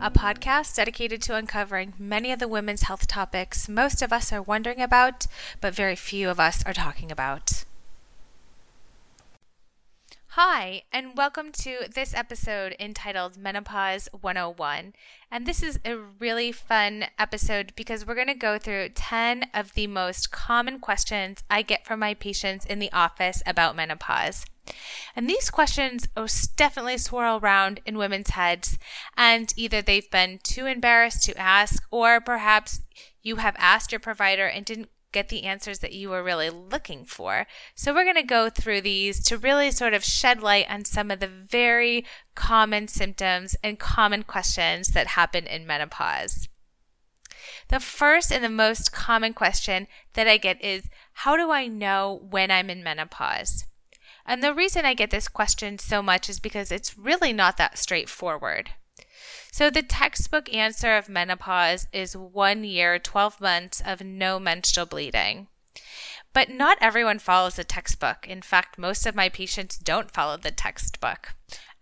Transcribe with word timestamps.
A 0.00 0.10
podcast 0.10 0.74
dedicated 0.74 1.22
to 1.22 1.36
uncovering 1.36 1.94
many 1.98 2.32
of 2.32 2.40
the 2.40 2.48
women's 2.48 2.82
health 2.82 3.06
topics 3.06 3.68
most 3.68 4.02
of 4.02 4.12
us 4.12 4.32
are 4.32 4.42
wondering 4.42 4.80
about, 4.80 5.26
but 5.60 5.74
very 5.74 5.94
few 5.94 6.28
of 6.28 6.40
us 6.40 6.64
are 6.66 6.72
talking 6.72 7.12
about. 7.12 7.64
Hi, 10.36 10.82
and 10.92 11.16
welcome 11.16 11.52
to 11.60 11.86
this 11.94 12.12
episode 12.12 12.74
entitled 12.80 13.36
Menopause 13.36 14.08
101. 14.20 14.92
And 15.30 15.46
this 15.46 15.62
is 15.62 15.78
a 15.84 15.96
really 15.96 16.50
fun 16.50 17.04
episode 17.20 17.72
because 17.76 18.04
we're 18.04 18.16
going 18.16 18.26
to 18.26 18.34
go 18.34 18.58
through 18.58 18.88
10 18.96 19.44
of 19.54 19.74
the 19.74 19.86
most 19.86 20.32
common 20.32 20.80
questions 20.80 21.44
I 21.48 21.62
get 21.62 21.86
from 21.86 22.00
my 22.00 22.14
patients 22.14 22.66
in 22.66 22.80
the 22.80 22.90
office 22.90 23.44
about 23.46 23.76
menopause. 23.76 24.44
And 25.14 25.30
these 25.30 25.50
questions 25.50 26.08
definitely 26.56 26.98
swirl 26.98 27.38
around 27.38 27.78
in 27.86 27.96
women's 27.96 28.30
heads, 28.30 28.76
and 29.16 29.52
either 29.54 29.82
they've 29.82 30.10
been 30.10 30.40
too 30.42 30.66
embarrassed 30.66 31.22
to 31.26 31.38
ask, 31.38 31.80
or 31.92 32.20
perhaps 32.20 32.80
you 33.22 33.36
have 33.36 33.54
asked 33.56 33.92
your 33.92 34.00
provider 34.00 34.46
and 34.46 34.64
didn't 34.64 34.88
get 35.14 35.30
the 35.30 35.44
answers 35.44 35.78
that 35.78 35.92
you 35.92 36.10
were 36.10 36.22
really 36.22 36.50
looking 36.50 37.06
for. 37.06 37.46
So, 37.74 37.94
we're 37.94 38.04
going 38.04 38.16
to 38.16 38.22
go 38.22 38.50
through 38.50 38.82
these 38.82 39.24
to 39.24 39.38
really 39.38 39.70
sort 39.70 39.94
of 39.94 40.04
shed 40.04 40.42
light 40.42 40.66
on 40.68 40.84
some 40.84 41.10
of 41.10 41.20
the 41.20 41.28
very 41.28 42.04
common 42.34 42.88
symptoms 42.88 43.56
and 43.62 43.78
common 43.78 44.24
questions 44.24 44.88
that 44.88 45.08
happen 45.08 45.46
in 45.46 45.66
menopause. 45.66 46.48
The 47.68 47.80
first 47.80 48.32
and 48.32 48.44
the 48.44 48.48
most 48.48 48.92
common 48.92 49.32
question 49.32 49.86
that 50.14 50.28
I 50.28 50.36
get 50.36 50.62
is 50.62 50.88
How 51.12 51.36
do 51.36 51.50
I 51.50 51.66
know 51.66 52.26
when 52.28 52.50
I'm 52.50 52.68
in 52.68 52.82
menopause? 52.82 53.64
And 54.26 54.42
the 54.42 54.54
reason 54.54 54.84
I 54.84 54.94
get 54.94 55.10
this 55.10 55.28
question 55.28 55.78
so 55.78 56.02
much 56.02 56.28
is 56.28 56.40
because 56.40 56.72
it's 56.72 56.96
really 56.96 57.32
not 57.32 57.56
that 57.58 57.78
straightforward. 57.78 58.70
So, 59.50 59.70
the 59.70 59.82
textbook 59.82 60.52
answer 60.52 60.96
of 60.96 61.08
menopause 61.08 61.86
is 61.92 62.16
one 62.16 62.64
year, 62.64 62.98
12 62.98 63.40
months 63.40 63.82
of 63.84 64.00
no 64.00 64.38
menstrual 64.38 64.86
bleeding. 64.86 65.48
But 66.32 66.50
not 66.50 66.78
everyone 66.80 67.20
follows 67.20 67.54
the 67.54 67.64
textbook. 67.64 68.26
In 68.26 68.42
fact, 68.42 68.78
most 68.78 69.06
of 69.06 69.14
my 69.14 69.28
patients 69.28 69.78
don't 69.78 70.10
follow 70.10 70.36
the 70.36 70.50
textbook. 70.50 71.34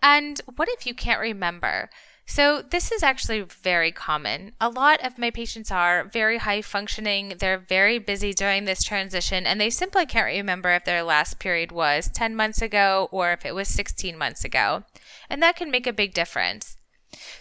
And 0.02 0.40
what 0.56 0.68
if 0.70 0.86
you 0.86 0.94
can't 0.94 1.20
remember? 1.20 1.88
So, 2.26 2.62
this 2.62 2.92
is 2.92 3.02
actually 3.02 3.42
very 3.42 3.90
common. 3.92 4.52
A 4.60 4.68
lot 4.68 5.04
of 5.04 5.18
my 5.18 5.30
patients 5.30 5.70
are 5.70 6.04
very 6.04 6.38
high 6.38 6.62
functioning, 6.62 7.34
they're 7.38 7.58
very 7.58 7.98
busy 7.98 8.32
during 8.32 8.64
this 8.64 8.82
transition, 8.82 9.44
and 9.46 9.60
they 9.60 9.70
simply 9.70 10.06
can't 10.06 10.26
remember 10.26 10.70
if 10.70 10.84
their 10.84 11.02
last 11.02 11.38
period 11.38 11.72
was 11.72 12.08
10 12.08 12.36
months 12.36 12.62
ago 12.62 13.08
or 13.10 13.32
if 13.32 13.44
it 13.44 13.54
was 13.54 13.68
16 13.68 14.16
months 14.16 14.44
ago. 14.44 14.84
And 15.28 15.42
that 15.42 15.56
can 15.56 15.70
make 15.70 15.86
a 15.86 15.92
big 15.92 16.14
difference. 16.14 16.76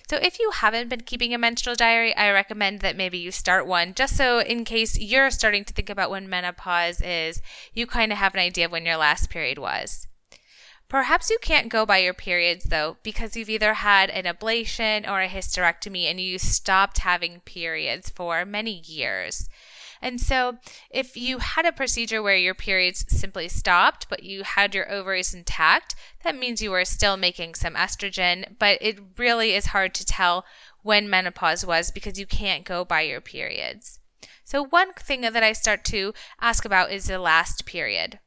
So, 0.07 0.17
if 0.17 0.39
you 0.39 0.51
haven't 0.51 0.89
been 0.89 1.01
keeping 1.01 1.33
a 1.33 1.37
menstrual 1.37 1.75
diary, 1.75 2.15
I 2.15 2.31
recommend 2.31 2.81
that 2.81 2.95
maybe 2.95 3.17
you 3.17 3.31
start 3.31 3.65
one 3.65 3.93
just 3.93 4.15
so, 4.15 4.39
in 4.39 4.65
case 4.65 4.99
you're 4.99 5.31
starting 5.31 5.65
to 5.65 5.73
think 5.73 5.89
about 5.89 6.11
when 6.11 6.29
menopause 6.29 7.01
is, 7.01 7.41
you 7.73 7.87
kind 7.87 8.11
of 8.11 8.17
have 8.17 8.33
an 8.33 8.39
idea 8.39 8.65
of 8.65 8.71
when 8.71 8.85
your 8.85 8.97
last 8.97 9.29
period 9.29 9.57
was. 9.57 10.07
Perhaps 10.91 11.29
you 11.29 11.37
can't 11.41 11.69
go 11.69 11.85
by 11.85 11.99
your 11.99 12.13
periods 12.13 12.65
though, 12.65 12.97
because 13.01 13.37
you've 13.37 13.49
either 13.49 13.75
had 13.75 14.09
an 14.09 14.25
ablation 14.25 15.09
or 15.09 15.21
a 15.21 15.29
hysterectomy 15.29 16.03
and 16.03 16.19
you 16.19 16.37
stopped 16.37 16.97
having 16.97 17.39
periods 17.45 18.09
for 18.09 18.43
many 18.43 18.81
years. 18.85 19.47
And 20.01 20.19
so, 20.19 20.57
if 20.89 21.15
you 21.15 21.37
had 21.37 21.65
a 21.65 21.71
procedure 21.71 22.23
where 22.23 22.35
your 22.35 22.55
periods 22.55 23.05
simply 23.07 23.47
stopped, 23.47 24.09
but 24.09 24.23
you 24.23 24.43
had 24.43 24.73
your 24.73 24.91
ovaries 24.91 25.33
intact, 25.33 25.93
that 26.23 26.35
means 26.35 26.61
you 26.61 26.71
were 26.71 26.85
still 26.85 27.17
making 27.17 27.53
some 27.53 27.75
estrogen, 27.75 28.57
but 28.57 28.79
it 28.81 28.99
really 29.17 29.53
is 29.53 29.67
hard 29.67 29.93
to 29.95 30.05
tell 30.05 30.43
when 30.81 31.09
menopause 31.09 31.65
was 31.65 31.91
because 31.91 32.19
you 32.19 32.25
can't 32.25 32.65
go 32.65 32.83
by 32.83 33.01
your 33.01 33.21
periods. 33.21 33.99
So, 34.43 34.65
one 34.65 34.93
thing 34.93 35.21
that 35.21 35.43
I 35.43 35.53
start 35.53 35.85
to 35.85 36.13
ask 36.39 36.65
about 36.65 36.91
is 36.91 37.05
the 37.05 37.19
last 37.19 37.65
period. 37.65 38.19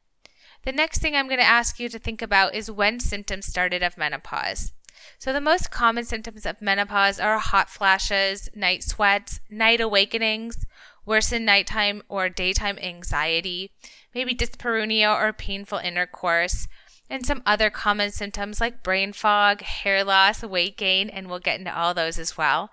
The 0.63 0.71
next 0.71 0.99
thing 0.99 1.15
I'm 1.15 1.27
going 1.27 1.39
to 1.39 1.45
ask 1.45 1.79
you 1.79 1.89
to 1.89 1.99
think 1.99 2.21
about 2.21 2.55
is 2.55 2.71
when 2.71 2.99
symptoms 2.99 3.45
started 3.45 3.83
of 3.83 3.97
menopause. 3.97 4.71
So, 5.19 5.31
the 5.31 5.41
most 5.41 5.71
common 5.71 6.05
symptoms 6.05 6.45
of 6.45 6.61
menopause 6.61 7.19
are 7.19 7.37
hot 7.37 7.69
flashes, 7.69 8.49
night 8.55 8.83
sweats, 8.83 9.39
night 9.49 9.79
awakenings, 9.79 10.65
worsened 11.05 11.45
nighttime 11.45 12.01
or 12.09 12.29
daytime 12.29 12.77
anxiety, 12.79 13.71
maybe 14.13 14.35
dyspareunia 14.35 15.15
or 15.15 15.33
painful 15.33 15.77
intercourse, 15.77 16.67
and 17.09 17.25
some 17.25 17.43
other 17.45 17.69
common 17.69 18.11
symptoms 18.11 18.59
like 18.59 18.83
brain 18.83 19.13
fog, 19.13 19.61
hair 19.61 20.03
loss, 20.03 20.43
weight 20.43 20.77
gain, 20.77 21.09
and 21.09 21.27
we'll 21.27 21.39
get 21.39 21.59
into 21.59 21.75
all 21.75 21.93
those 21.93 22.17
as 22.17 22.37
well. 22.37 22.69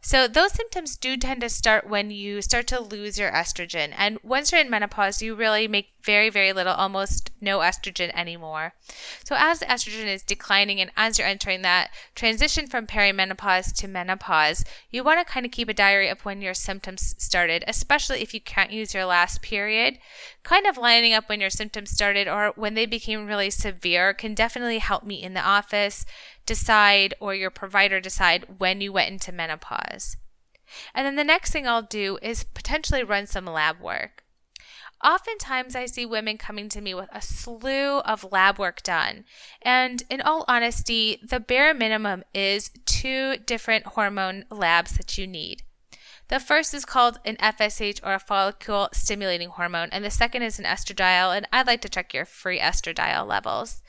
So, 0.00 0.28
those 0.28 0.52
symptoms 0.52 0.96
do 0.96 1.16
tend 1.16 1.40
to 1.40 1.48
start 1.48 1.88
when 1.88 2.10
you 2.10 2.40
start 2.40 2.68
to 2.68 2.80
lose 2.80 3.18
your 3.18 3.32
estrogen. 3.32 3.92
And 3.96 4.18
once 4.22 4.52
you're 4.52 4.60
in 4.60 4.70
menopause, 4.70 5.20
you 5.20 5.34
really 5.34 5.66
make 5.66 5.94
very, 6.04 6.30
very 6.30 6.52
little, 6.52 6.74
almost 6.74 7.30
no 7.40 7.58
estrogen 7.58 8.10
anymore. 8.14 8.74
So, 9.24 9.36
as 9.38 9.60
the 9.60 9.66
estrogen 9.66 10.06
is 10.06 10.22
declining 10.22 10.80
and 10.80 10.90
as 10.96 11.18
you're 11.18 11.28
entering 11.28 11.62
that 11.62 11.90
transition 12.14 12.66
from 12.66 12.86
perimenopause 12.86 13.74
to 13.76 13.88
menopause, 13.88 14.64
you 14.90 15.04
want 15.04 15.24
to 15.24 15.32
kind 15.32 15.46
of 15.46 15.52
keep 15.52 15.68
a 15.68 15.74
diary 15.74 16.08
of 16.08 16.24
when 16.24 16.40
your 16.40 16.54
symptoms 16.54 17.14
started, 17.18 17.64
especially 17.66 18.22
if 18.22 18.34
you 18.34 18.40
can't 18.40 18.72
use 18.72 18.94
your 18.94 19.04
last 19.04 19.42
period. 19.42 19.98
Kind 20.42 20.66
of 20.66 20.76
lining 20.76 21.12
up 21.12 21.28
when 21.28 21.40
your 21.40 21.50
symptoms 21.50 21.90
started 21.90 22.28
or 22.28 22.52
when 22.56 22.74
they 22.74 22.86
became 22.86 23.26
really 23.26 23.50
severe 23.50 24.14
can 24.14 24.34
definitely 24.34 24.78
help 24.78 25.04
me 25.04 25.22
in 25.22 25.34
the 25.34 25.40
office 25.40 26.06
decide 26.46 27.14
or 27.20 27.34
your 27.34 27.50
provider 27.50 28.00
decide 28.00 28.58
when 28.58 28.80
you 28.80 28.92
went 28.92 29.10
into 29.10 29.32
menopause. 29.32 30.16
And 30.94 31.06
then 31.06 31.16
the 31.16 31.24
next 31.24 31.50
thing 31.50 31.66
I'll 31.66 31.82
do 31.82 32.18
is 32.22 32.44
potentially 32.44 33.04
run 33.04 33.26
some 33.26 33.46
lab 33.46 33.80
work. 33.80 34.24
Oftentimes, 35.04 35.76
I 35.76 35.86
see 35.86 36.06
women 36.06 36.38
coming 36.38 36.68
to 36.70 36.80
me 36.80 36.94
with 36.94 37.08
a 37.12 37.20
slew 37.20 37.98
of 37.98 38.32
lab 38.32 38.58
work 38.58 38.82
done. 38.82 39.24
And 39.62 40.02
in 40.08 40.20
all 40.20 40.44
honesty, 40.48 41.20
the 41.22 41.40
bare 41.40 41.74
minimum 41.74 42.24
is 42.34 42.70
two 42.86 43.36
different 43.38 43.86
hormone 43.86 44.46
labs 44.50 44.96
that 44.96 45.18
you 45.18 45.26
need. 45.26 45.62
The 46.28 46.40
first 46.40 46.74
is 46.74 46.84
called 46.84 47.20
an 47.24 47.36
FSH 47.36 48.00
or 48.02 48.14
a 48.14 48.18
follicle 48.18 48.88
stimulating 48.92 49.50
hormone, 49.50 49.90
and 49.92 50.04
the 50.04 50.10
second 50.10 50.42
is 50.42 50.58
an 50.58 50.64
estradiol. 50.64 51.36
And 51.36 51.46
I'd 51.52 51.66
like 51.66 51.82
to 51.82 51.88
check 51.88 52.12
your 52.12 52.24
free 52.24 52.58
estradiol 52.58 53.26
levels. 53.26 53.82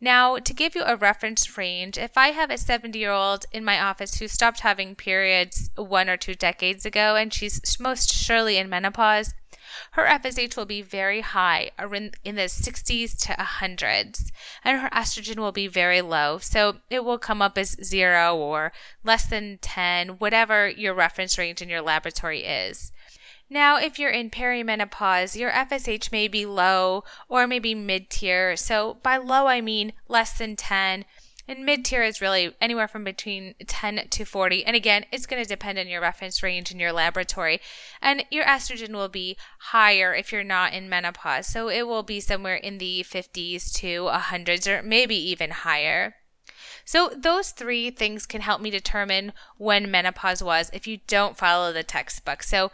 Now, 0.00 0.36
to 0.36 0.52
give 0.52 0.74
you 0.74 0.82
a 0.84 0.96
reference 0.96 1.56
range, 1.56 1.96
if 1.96 2.18
I 2.18 2.28
have 2.28 2.50
a 2.50 2.58
70 2.58 2.98
year 2.98 3.12
old 3.12 3.46
in 3.52 3.64
my 3.64 3.80
office 3.80 4.16
who 4.16 4.28
stopped 4.28 4.60
having 4.60 4.96
periods 4.96 5.70
one 5.76 6.10
or 6.10 6.16
two 6.16 6.34
decades 6.34 6.84
ago 6.84 7.14
and 7.14 7.32
she's 7.32 7.78
most 7.78 8.12
surely 8.12 8.58
in 8.58 8.68
menopause, 8.68 9.32
her 9.92 10.04
FSH 10.04 10.56
will 10.56 10.66
be 10.66 10.82
very 10.82 11.20
high, 11.20 11.70
in 12.24 12.34
the 12.36 12.42
60s 12.42 13.18
to 13.26 13.32
100s, 13.34 14.30
and 14.64 14.80
her 14.80 14.90
estrogen 14.90 15.38
will 15.38 15.52
be 15.52 15.66
very 15.66 16.00
low. 16.00 16.38
So 16.38 16.78
it 16.90 17.04
will 17.04 17.18
come 17.18 17.42
up 17.42 17.58
as 17.58 17.76
zero 17.82 18.36
or 18.36 18.72
less 19.04 19.26
than 19.26 19.58
10, 19.60 20.18
whatever 20.18 20.68
your 20.68 20.94
reference 20.94 21.38
range 21.38 21.62
in 21.62 21.68
your 21.68 21.82
laboratory 21.82 22.44
is. 22.44 22.92
Now, 23.52 23.76
if 23.76 23.98
you're 23.98 24.10
in 24.10 24.30
perimenopause, 24.30 25.36
your 25.36 25.50
FSH 25.50 26.10
may 26.10 26.26
be 26.26 26.46
low 26.46 27.04
or 27.28 27.46
maybe 27.46 27.74
mid 27.74 28.08
tier. 28.08 28.56
So, 28.56 28.96
by 29.02 29.18
low, 29.18 29.46
I 29.46 29.60
mean 29.60 29.92
less 30.08 30.38
than 30.38 30.56
10. 30.56 31.04
And 31.48 31.66
mid 31.66 31.84
tier 31.84 32.02
is 32.02 32.20
really 32.20 32.54
anywhere 32.60 32.86
from 32.86 33.04
between 33.04 33.54
10 33.66 34.08
to 34.10 34.24
40. 34.24 34.64
And 34.64 34.76
again, 34.76 35.04
it's 35.10 35.26
going 35.26 35.42
to 35.42 35.48
depend 35.48 35.78
on 35.78 35.88
your 35.88 36.00
reference 36.00 36.42
range 36.42 36.70
in 36.70 36.78
your 36.78 36.92
laboratory. 36.92 37.60
And 38.00 38.24
your 38.30 38.44
estrogen 38.44 38.92
will 38.92 39.08
be 39.08 39.36
higher 39.58 40.14
if 40.14 40.30
you're 40.30 40.44
not 40.44 40.72
in 40.72 40.88
menopause. 40.88 41.48
So 41.48 41.68
it 41.68 41.86
will 41.86 42.04
be 42.04 42.20
somewhere 42.20 42.54
in 42.54 42.78
the 42.78 43.04
50s 43.08 43.72
to 43.74 44.04
100s 44.04 44.66
or 44.68 44.82
maybe 44.82 45.16
even 45.16 45.50
higher. 45.50 46.14
So, 46.84 47.10
those 47.16 47.50
three 47.50 47.90
things 47.90 48.26
can 48.26 48.40
help 48.40 48.60
me 48.60 48.70
determine 48.70 49.32
when 49.56 49.90
menopause 49.90 50.42
was 50.42 50.70
if 50.72 50.86
you 50.86 50.98
don't 51.06 51.36
follow 51.36 51.72
the 51.72 51.84
textbook. 51.84 52.42
So, 52.42 52.72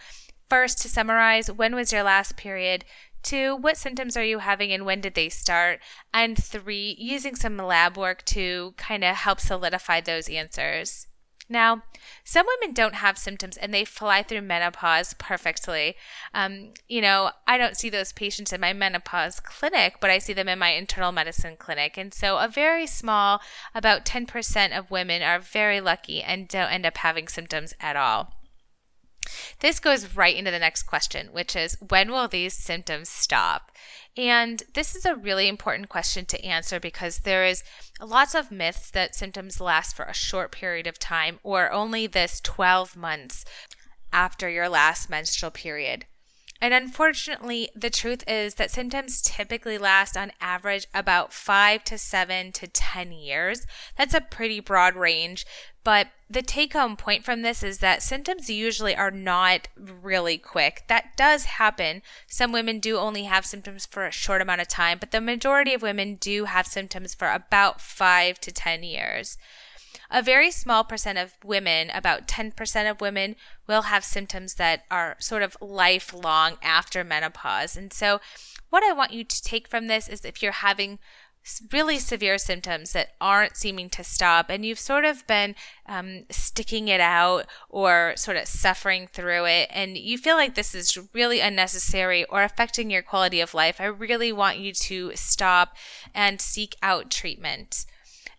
First, 0.48 0.80
to 0.80 0.88
summarize, 0.88 1.52
when 1.52 1.74
was 1.74 1.92
your 1.92 2.02
last 2.02 2.38
period? 2.38 2.86
Two, 3.22 3.56
what 3.56 3.76
symptoms 3.76 4.16
are 4.16 4.24
you 4.24 4.38
having 4.38 4.72
and 4.72 4.86
when 4.86 5.00
did 5.00 5.14
they 5.14 5.28
start? 5.28 5.80
And 6.14 6.36
three, 6.42 6.96
using 6.98 7.34
some 7.34 7.56
lab 7.56 7.96
work 7.96 8.24
to 8.26 8.74
kind 8.76 9.04
of 9.04 9.16
help 9.16 9.40
solidify 9.40 10.00
those 10.00 10.28
answers. 10.28 11.06
Now, 11.50 11.82
some 12.24 12.46
women 12.46 12.74
don't 12.74 12.96
have 12.96 13.16
symptoms 13.16 13.56
and 13.56 13.72
they 13.72 13.84
fly 13.84 14.22
through 14.22 14.42
menopause 14.42 15.14
perfectly. 15.14 15.96
Um, 16.34 16.74
you 16.88 17.00
know, 17.00 17.30
I 17.46 17.56
don't 17.56 17.76
see 17.76 17.88
those 17.88 18.12
patients 18.12 18.52
in 18.52 18.60
my 18.60 18.74
menopause 18.74 19.40
clinic, 19.40 19.96
but 19.98 20.10
I 20.10 20.18
see 20.18 20.34
them 20.34 20.48
in 20.48 20.58
my 20.58 20.70
internal 20.70 21.10
medicine 21.10 21.56
clinic. 21.56 21.96
And 21.96 22.12
so, 22.12 22.36
a 22.36 22.48
very 22.48 22.86
small, 22.86 23.40
about 23.74 24.04
10% 24.04 24.78
of 24.78 24.90
women 24.90 25.22
are 25.22 25.38
very 25.38 25.80
lucky 25.80 26.22
and 26.22 26.48
don't 26.48 26.70
end 26.70 26.84
up 26.84 26.98
having 26.98 27.28
symptoms 27.28 27.72
at 27.80 27.96
all. 27.96 28.37
This 29.60 29.78
goes 29.78 30.14
right 30.16 30.36
into 30.36 30.50
the 30.50 30.58
next 30.58 30.84
question, 30.84 31.28
which 31.32 31.54
is 31.54 31.76
when 31.88 32.10
will 32.10 32.28
these 32.28 32.54
symptoms 32.54 33.08
stop? 33.08 33.70
And 34.16 34.62
this 34.74 34.96
is 34.96 35.04
a 35.04 35.14
really 35.14 35.48
important 35.48 35.88
question 35.88 36.26
to 36.26 36.44
answer 36.44 36.80
because 36.80 37.20
there 37.20 37.44
is 37.44 37.62
lots 38.00 38.34
of 38.34 38.50
myths 38.50 38.90
that 38.90 39.14
symptoms 39.14 39.60
last 39.60 39.94
for 39.94 40.04
a 40.04 40.12
short 40.12 40.50
period 40.50 40.86
of 40.88 40.98
time 40.98 41.38
or 41.44 41.70
only 41.70 42.06
this 42.08 42.40
12 42.40 42.96
months 42.96 43.44
after 44.12 44.48
your 44.48 44.68
last 44.68 45.08
menstrual 45.08 45.52
period. 45.52 46.06
And 46.60 46.74
unfortunately, 46.74 47.68
the 47.76 47.90
truth 47.90 48.24
is 48.26 48.54
that 48.54 48.72
symptoms 48.72 49.22
typically 49.22 49.78
last 49.78 50.16
on 50.16 50.32
average 50.40 50.88
about 50.92 51.32
five 51.32 51.84
to 51.84 51.96
seven 51.96 52.50
to 52.52 52.66
10 52.66 53.12
years. 53.12 53.64
That's 53.96 54.14
a 54.14 54.20
pretty 54.20 54.58
broad 54.58 54.96
range. 54.96 55.46
But 55.84 56.08
the 56.28 56.42
take 56.42 56.72
home 56.72 56.96
point 56.96 57.24
from 57.24 57.42
this 57.42 57.62
is 57.62 57.78
that 57.78 58.02
symptoms 58.02 58.50
usually 58.50 58.94
are 58.94 59.12
not 59.12 59.68
really 59.76 60.36
quick. 60.36 60.82
That 60.88 61.16
does 61.16 61.44
happen. 61.44 62.02
Some 62.26 62.50
women 62.50 62.80
do 62.80 62.98
only 62.98 63.22
have 63.24 63.46
symptoms 63.46 63.86
for 63.86 64.04
a 64.04 64.12
short 64.12 64.42
amount 64.42 64.60
of 64.60 64.68
time, 64.68 64.98
but 64.98 65.12
the 65.12 65.20
majority 65.20 65.72
of 65.74 65.80
women 65.80 66.16
do 66.16 66.44
have 66.44 66.66
symptoms 66.66 67.14
for 67.14 67.30
about 67.30 67.80
five 67.80 68.40
to 68.40 68.50
10 68.50 68.82
years. 68.82 69.38
A 70.10 70.22
very 70.22 70.50
small 70.50 70.84
percent 70.84 71.18
of 71.18 71.36
women, 71.44 71.90
about 71.90 72.26
10% 72.26 72.90
of 72.90 73.00
women, 73.00 73.36
will 73.66 73.82
have 73.82 74.04
symptoms 74.04 74.54
that 74.54 74.84
are 74.90 75.16
sort 75.18 75.42
of 75.42 75.56
lifelong 75.60 76.56
after 76.62 77.04
menopause. 77.04 77.76
And 77.76 77.92
so, 77.92 78.20
what 78.70 78.82
I 78.82 78.92
want 78.92 79.12
you 79.12 79.24
to 79.24 79.42
take 79.42 79.68
from 79.68 79.86
this 79.86 80.08
is 80.08 80.24
if 80.24 80.42
you're 80.42 80.52
having 80.52 80.98
really 81.72 81.98
severe 81.98 82.38
symptoms 82.38 82.92
that 82.92 83.14
aren't 83.20 83.56
seeming 83.56 83.88
to 83.88 84.04
stop 84.04 84.50
and 84.50 84.64
you've 84.64 84.78
sort 84.78 85.04
of 85.04 85.26
been 85.26 85.54
um, 85.86 86.24
sticking 86.30 86.88
it 86.88 87.00
out 87.00 87.46
or 87.68 88.12
sort 88.16 88.36
of 88.36 88.46
suffering 88.46 89.06
through 89.06 89.46
it 89.46 89.68
and 89.72 89.96
you 89.96 90.18
feel 90.18 90.36
like 90.36 90.54
this 90.54 90.74
is 90.74 90.98
really 91.14 91.40
unnecessary 91.40 92.24
or 92.24 92.42
affecting 92.42 92.90
your 92.90 93.02
quality 93.02 93.40
of 93.40 93.54
life, 93.54 93.80
I 93.80 93.86
really 93.86 94.32
want 94.32 94.58
you 94.58 94.72
to 94.72 95.12
stop 95.14 95.76
and 96.14 96.40
seek 96.40 96.76
out 96.82 97.10
treatment. 97.10 97.86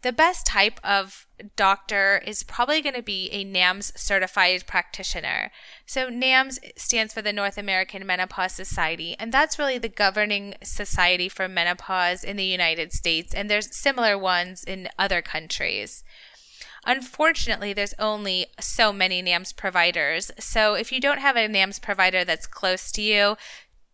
The 0.02 0.14
best 0.14 0.46
type 0.46 0.80
of 0.82 1.28
doctor 1.58 2.22
is 2.26 2.44
probably 2.44 2.82
going 2.82 2.96
to 2.96 3.02
be 3.02 3.30
a 3.32 3.44
NAMS 3.44 3.92
certified 3.98 4.66
practitioner. 4.66 5.52
So, 5.86 6.10
NAMS 6.10 6.58
stands 6.78 7.14
for 7.14 7.22
the 7.22 7.34
North 7.34 7.58
American 7.58 8.06
Menopause 8.06 8.54
Society, 8.54 9.16
and 9.20 9.34
that's 9.34 9.60
really 9.60 9.78
the 9.78 9.90
governing 9.90 10.56
society 10.64 11.28
for 11.28 11.50
menopause 11.50 12.24
in 12.24 12.38
the 12.38 12.46
United 12.46 12.94
States, 12.94 13.34
and 13.34 13.50
there's 13.50 13.76
similar 13.76 14.18
ones 14.18 14.64
in 14.64 14.88
other 14.98 15.22
countries. 15.22 16.04
Unfortunately, 16.86 17.74
there's 17.74 17.94
only 18.00 18.48
so 18.58 18.94
many 18.94 19.22
NAMS 19.22 19.52
providers. 19.52 20.32
So, 20.40 20.76
if 20.76 20.94
you 20.94 21.02
don't 21.02 21.20
have 21.20 21.36
a 21.36 21.50
NAMS 21.50 21.80
provider 21.82 22.24
that's 22.24 22.48
close 22.48 22.90
to 22.94 23.02
you, 23.02 23.36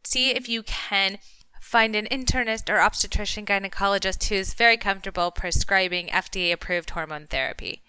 see 0.03 0.29
if 0.29 0.47
you 0.47 0.61
can 0.61 1.17
find 1.65 1.95
an 1.95 2.07
internist 2.11 2.69
or 2.69 2.79
obstetrician 2.79 3.43
gynecologist 3.43 4.25
who's 4.25 4.53
very 4.53 4.77
comfortable 4.77 5.31
prescribing 5.31 6.07
FDA 6.09 6.53
approved 6.53 6.91
hormone 6.91 7.25
therapy. 7.25 7.81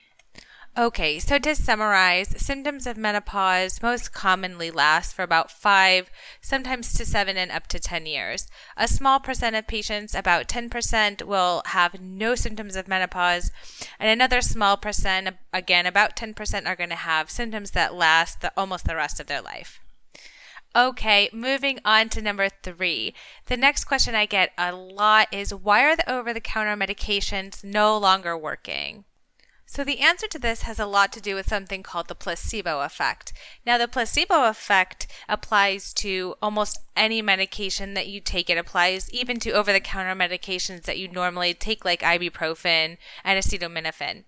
Okay, 0.78 1.19
so 1.19 1.38
to 1.38 1.55
summarize, 1.55 2.43
symptoms 2.43 2.87
of 2.87 2.96
menopause 2.96 3.82
most 3.82 4.14
commonly 4.14 4.70
last 4.70 5.14
for 5.14 5.23
about 5.23 5.50
five, 5.50 6.11
sometimes 6.40 6.94
to 6.94 7.05
seven, 7.05 7.37
and 7.37 7.50
up 7.50 7.67
to 7.67 7.78
10 7.78 8.06
years. 8.06 8.46
A 8.78 8.88
small 8.88 9.20
percent 9.20 9.55
of 9.55 9.67
patients, 9.67 10.14
about 10.14 10.49
10%, 10.49 11.22
will 11.25 11.62
have 11.67 12.00
no 12.00 12.34
symptoms 12.34 12.76
of 12.76 12.88
menopause, 12.88 13.50
and 13.99 14.08
another 14.08 14.40
small 14.40 14.79
percent, 14.79 15.37
again 15.52 15.84
about 15.84 16.17
10%, 16.17 16.67
are 16.67 16.76
going 16.76 16.90
to 16.90 16.96
have 16.96 17.31
symptoms 17.31 17.72
that 17.72 17.94
last 17.94 18.40
the, 18.40 18.52
almost 18.56 18.87
the 18.87 18.96
rest 18.96 19.20
of 19.20 19.26
their 19.26 19.43
life. 19.43 19.81
Okay, 20.76 21.31
moving 21.32 21.78
on 21.87 22.11
to 22.11 22.20
number 22.20 22.50
three. 22.50 23.14
The 23.46 23.56
next 23.56 23.84
question 23.84 24.14
I 24.14 24.26
get 24.26 24.52
a 24.58 24.73
lot 24.75 25.28
is 25.32 25.55
why 25.55 25.82
are 25.84 25.96
the 25.96 26.12
over 26.12 26.34
the 26.34 26.40
counter 26.40 26.76
medications 26.76 27.64
no 27.64 27.96
longer 27.96 28.37
working? 28.37 29.06
So, 29.64 29.84
the 29.84 30.00
answer 30.00 30.26
to 30.28 30.38
this 30.38 30.62
has 30.62 30.78
a 30.78 30.84
lot 30.84 31.14
to 31.14 31.20
do 31.20 31.34
with 31.34 31.49
something 31.49 31.82
called 31.82 32.08
the 32.08 32.14
placebo 32.14 32.82
effect. 32.82 33.32
Now, 33.64 33.78
the 33.78 33.88
placebo 33.88 34.50
effect 34.50 35.06
applies 35.31 35.94
to 35.94 36.34
almost 36.43 36.79
any 36.94 37.22
medication 37.22 37.94
that 37.94 38.08
you 38.08 38.20
take. 38.20 38.50
It 38.50 38.58
applies 38.58 39.11
even 39.11 39.40
to 39.40 39.52
over 39.52 39.72
the 39.72 39.81
counter 39.81 40.14
medications 40.14 40.82
that 40.82 40.99
you 40.99 41.08
normally 41.08 41.55
take, 41.55 41.87
like 41.87 42.02
ibuprofen 42.02 42.99
and 43.25 43.43
acetaminophen. 43.43 44.25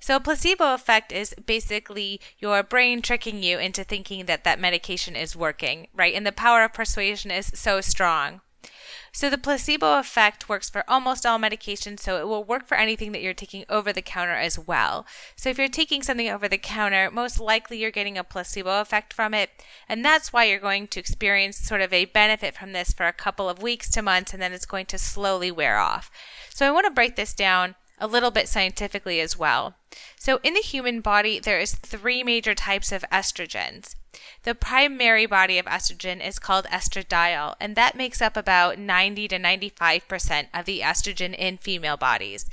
So, 0.00 0.18
placebo 0.20 0.74
effect 0.74 1.12
is 1.12 1.34
basically 1.46 2.20
your 2.38 2.62
brain 2.62 3.02
tricking 3.02 3.42
you 3.42 3.58
into 3.58 3.84
thinking 3.84 4.26
that 4.26 4.44
that 4.44 4.60
medication 4.60 5.16
is 5.16 5.36
working, 5.36 5.88
right? 5.94 6.14
And 6.14 6.26
the 6.26 6.32
power 6.32 6.64
of 6.64 6.72
persuasion 6.72 7.30
is 7.30 7.52
so 7.54 7.80
strong. 7.80 8.40
So, 9.14 9.28
the 9.28 9.38
placebo 9.38 9.98
effect 9.98 10.48
works 10.48 10.70
for 10.70 10.84
almost 10.88 11.26
all 11.26 11.38
medications, 11.38 12.00
so 12.00 12.18
it 12.18 12.26
will 12.26 12.44
work 12.44 12.66
for 12.66 12.76
anything 12.76 13.12
that 13.12 13.20
you're 13.20 13.34
taking 13.34 13.64
over 13.68 13.92
the 13.92 14.00
counter 14.00 14.32
as 14.34 14.58
well. 14.58 15.06
So, 15.36 15.50
if 15.50 15.58
you're 15.58 15.68
taking 15.68 16.02
something 16.02 16.28
over 16.28 16.48
the 16.48 16.58
counter, 16.58 17.10
most 17.10 17.38
likely 17.38 17.78
you're 17.78 17.90
getting 17.90 18.16
a 18.16 18.24
placebo 18.24 18.80
effect 18.80 19.12
from 19.12 19.34
it, 19.34 19.50
and 19.88 20.04
that's 20.04 20.32
why 20.32 20.44
you're 20.44 20.58
going 20.58 20.88
to 20.88 21.00
experience 21.00 21.58
sort 21.58 21.82
of 21.82 21.92
a 21.92 22.06
benefit 22.06 22.54
from 22.54 22.72
this 22.72 22.92
for 22.92 23.06
a 23.06 23.12
couple 23.12 23.48
of 23.48 23.62
weeks 23.62 23.90
to 23.90 24.02
months, 24.02 24.32
and 24.32 24.42
then 24.42 24.52
it's 24.52 24.66
going 24.66 24.86
to 24.86 24.98
slowly 24.98 25.50
wear 25.50 25.78
off. 25.78 26.10
So, 26.48 26.66
I 26.66 26.70
want 26.70 26.86
to 26.86 26.92
break 26.92 27.16
this 27.16 27.34
down 27.34 27.74
a 28.02 28.08
little 28.08 28.32
bit 28.32 28.48
scientifically 28.48 29.20
as 29.20 29.38
well. 29.38 29.76
So 30.18 30.40
in 30.42 30.54
the 30.54 30.60
human 30.60 31.00
body 31.00 31.38
there 31.38 31.60
is 31.60 31.76
three 31.76 32.24
major 32.24 32.54
types 32.54 32.90
of 32.90 33.04
estrogens. 33.12 33.94
The 34.42 34.56
primary 34.56 35.24
body 35.24 35.56
of 35.58 35.66
estrogen 35.66 36.24
is 36.26 36.40
called 36.40 36.66
estradiol 36.66 37.54
and 37.60 37.76
that 37.76 37.94
makes 37.94 38.20
up 38.20 38.36
about 38.36 38.76
90 38.76 39.28
to 39.28 39.38
95% 39.38 40.48
of 40.52 40.64
the 40.64 40.80
estrogen 40.80 41.32
in 41.32 41.58
female 41.58 41.96
bodies. 41.96 42.46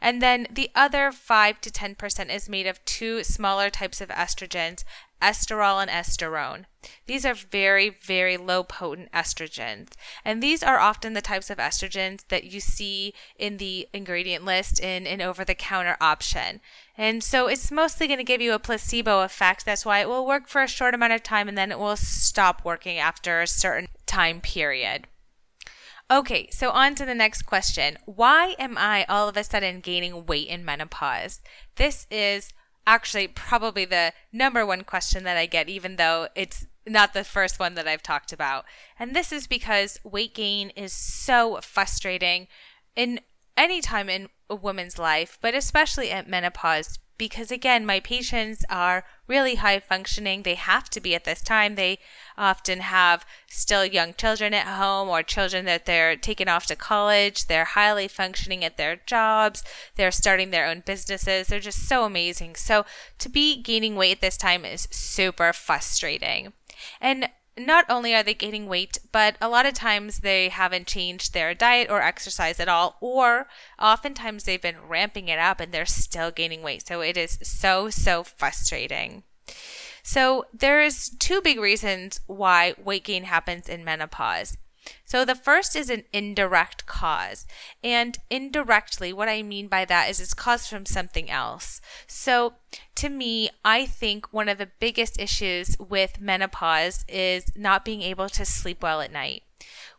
And 0.00 0.20
then 0.22 0.46
the 0.50 0.70
other 0.74 1.12
5 1.12 1.60
to 1.60 1.70
10% 1.70 2.34
is 2.34 2.48
made 2.48 2.66
of 2.66 2.84
two 2.84 3.22
smaller 3.22 3.70
types 3.70 4.00
of 4.00 4.08
estrogens, 4.08 4.82
estriol 5.20 5.80
and 5.80 5.90
estrone. 5.90 6.64
These 7.06 7.26
are 7.26 7.34
very, 7.34 7.90
very 7.90 8.36
low 8.36 8.62
potent 8.62 9.10
estrogens. 9.12 9.90
And 10.24 10.42
these 10.42 10.62
are 10.62 10.78
often 10.78 11.12
the 11.12 11.20
types 11.20 11.50
of 11.50 11.58
estrogens 11.58 12.26
that 12.28 12.44
you 12.44 12.60
see 12.60 13.14
in 13.36 13.56
the 13.56 13.88
ingredient 13.92 14.44
list 14.44 14.80
in 14.80 15.06
an 15.06 15.20
over 15.20 15.44
the 15.44 15.54
counter 15.54 15.96
option. 16.00 16.60
And 16.96 17.22
so 17.22 17.46
it's 17.46 17.70
mostly 17.70 18.06
going 18.06 18.18
to 18.18 18.24
give 18.24 18.40
you 18.40 18.52
a 18.52 18.58
placebo 18.58 19.22
effect. 19.22 19.64
That's 19.64 19.84
why 19.84 20.00
it 20.00 20.08
will 20.08 20.26
work 20.26 20.48
for 20.48 20.62
a 20.62 20.68
short 20.68 20.94
amount 20.94 21.12
of 21.12 21.22
time 21.22 21.48
and 21.48 21.58
then 21.58 21.72
it 21.72 21.78
will 21.78 21.96
stop 21.96 22.64
working 22.64 22.98
after 22.98 23.40
a 23.40 23.46
certain 23.46 23.88
time 24.06 24.40
period. 24.40 25.06
Okay, 26.10 26.48
so 26.50 26.70
on 26.70 26.94
to 26.94 27.04
the 27.04 27.14
next 27.14 27.42
question. 27.42 27.98
Why 28.06 28.54
am 28.58 28.78
I 28.78 29.04
all 29.10 29.28
of 29.28 29.36
a 29.36 29.44
sudden 29.44 29.80
gaining 29.80 30.24
weight 30.24 30.48
in 30.48 30.64
menopause? 30.64 31.42
This 31.76 32.06
is 32.10 32.50
actually 32.88 33.28
probably 33.28 33.84
the 33.84 34.12
number 34.32 34.64
one 34.64 34.82
question 34.82 35.22
that 35.24 35.36
I 35.36 35.44
get, 35.44 35.68
even 35.68 35.96
though 35.96 36.28
it's 36.34 36.66
not 36.86 37.12
the 37.12 37.22
first 37.22 37.60
one 37.60 37.74
that 37.74 37.86
I've 37.86 38.02
talked 38.02 38.32
about. 38.32 38.64
And 38.98 39.14
this 39.14 39.30
is 39.30 39.46
because 39.46 40.00
weight 40.02 40.34
gain 40.34 40.70
is 40.70 40.92
so 40.92 41.60
frustrating 41.62 42.48
in 42.96 43.20
any 43.58 43.82
time 43.82 44.08
in 44.08 44.30
a 44.48 44.54
woman's 44.54 44.98
life, 44.98 45.38
but 45.42 45.54
especially 45.54 46.10
at 46.10 46.28
menopause 46.30 46.98
because 47.18 47.50
again, 47.50 47.84
my 47.84 48.00
patients 48.00 48.64
are 48.70 49.04
really 49.26 49.56
high 49.56 49.80
functioning. 49.80 50.42
They 50.42 50.54
have 50.54 50.88
to 50.90 51.00
be 51.00 51.14
at 51.14 51.24
this 51.24 51.42
time. 51.42 51.74
They 51.74 51.98
often 52.36 52.80
have 52.80 53.26
still 53.48 53.84
young 53.84 54.14
children 54.14 54.54
at 54.54 54.66
home 54.66 55.08
or 55.08 55.22
children 55.22 55.64
that 55.66 55.84
they're 55.84 56.16
taking 56.16 56.48
off 56.48 56.66
to 56.66 56.76
college. 56.76 57.46
They're 57.46 57.64
highly 57.64 58.08
functioning 58.08 58.64
at 58.64 58.76
their 58.76 59.00
jobs. 59.04 59.64
They're 59.96 60.10
starting 60.10 60.50
their 60.50 60.66
own 60.66 60.82
businesses. 60.86 61.48
They're 61.48 61.60
just 61.60 61.86
so 61.86 62.04
amazing. 62.04 62.54
So 62.54 62.86
to 63.18 63.28
be 63.28 63.60
gaining 63.60 63.96
weight 63.96 64.12
at 64.12 64.20
this 64.20 64.36
time 64.36 64.64
is 64.64 64.88
super 64.90 65.52
frustrating. 65.52 66.52
And 67.00 67.28
not 67.58 67.84
only 67.88 68.14
are 68.14 68.22
they 68.22 68.34
gaining 68.34 68.66
weight, 68.66 68.98
but 69.12 69.36
a 69.40 69.48
lot 69.48 69.66
of 69.66 69.74
times 69.74 70.20
they 70.20 70.48
haven't 70.48 70.86
changed 70.86 71.32
their 71.32 71.54
diet 71.54 71.90
or 71.90 72.02
exercise 72.02 72.60
at 72.60 72.68
all, 72.68 72.96
or 73.00 73.48
oftentimes 73.80 74.44
they've 74.44 74.60
been 74.60 74.86
ramping 74.86 75.28
it 75.28 75.38
up 75.38 75.60
and 75.60 75.72
they're 75.72 75.86
still 75.86 76.30
gaining 76.30 76.62
weight. 76.62 76.86
So 76.86 77.00
it 77.00 77.16
is 77.16 77.38
so, 77.42 77.90
so 77.90 78.22
frustrating. 78.22 79.22
So 80.02 80.46
there's 80.52 81.10
two 81.10 81.40
big 81.40 81.58
reasons 81.58 82.20
why 82.26 82.74
weight 82.82 83.04
gain 83.04 83.24
happens 83.24 83.68
in 83.68 83.84
menopause. 83.84 84.56
So 85.08 85.24
the 85.24 85.34
first 85.34 85.74
is 85.74 85.88
an 85.88 86.04
indirect 86.12 86.84
cause. 86.84 87.46
And 87.82 88.18
indirectly, 88.28 89.10
what 89.10 89.26
I 89.26 89.42
mean 89.42 89.66
by 89.66 89.86
that 89.86 90.10
is 90.10 90.20
it's 90.20 90.34
caused 90.34 90.68
from 90.68 90.84
something 90.84 91.30
else. 91.30 91.80
So 92.06 92.56
to 92.96 93.08
me, 93.08 93.48
I 93.64 93.86
think 93.86 94.34
one 94.34 94.50
of 94.50 94.58
the 94.58 94.68
biggest 94.78 95.18
issues 95.18 95.76
with 95.78 96.20
menopause 96.20 97.06
is 97.08 97.46
not 97.56 97.86
being 97.86 98.02
able 98.02 98.28
to 98.28 98.44
sleep 98.44 98.82
well 98.82 99.00
at 99.00 99.10
night 99.10 99.44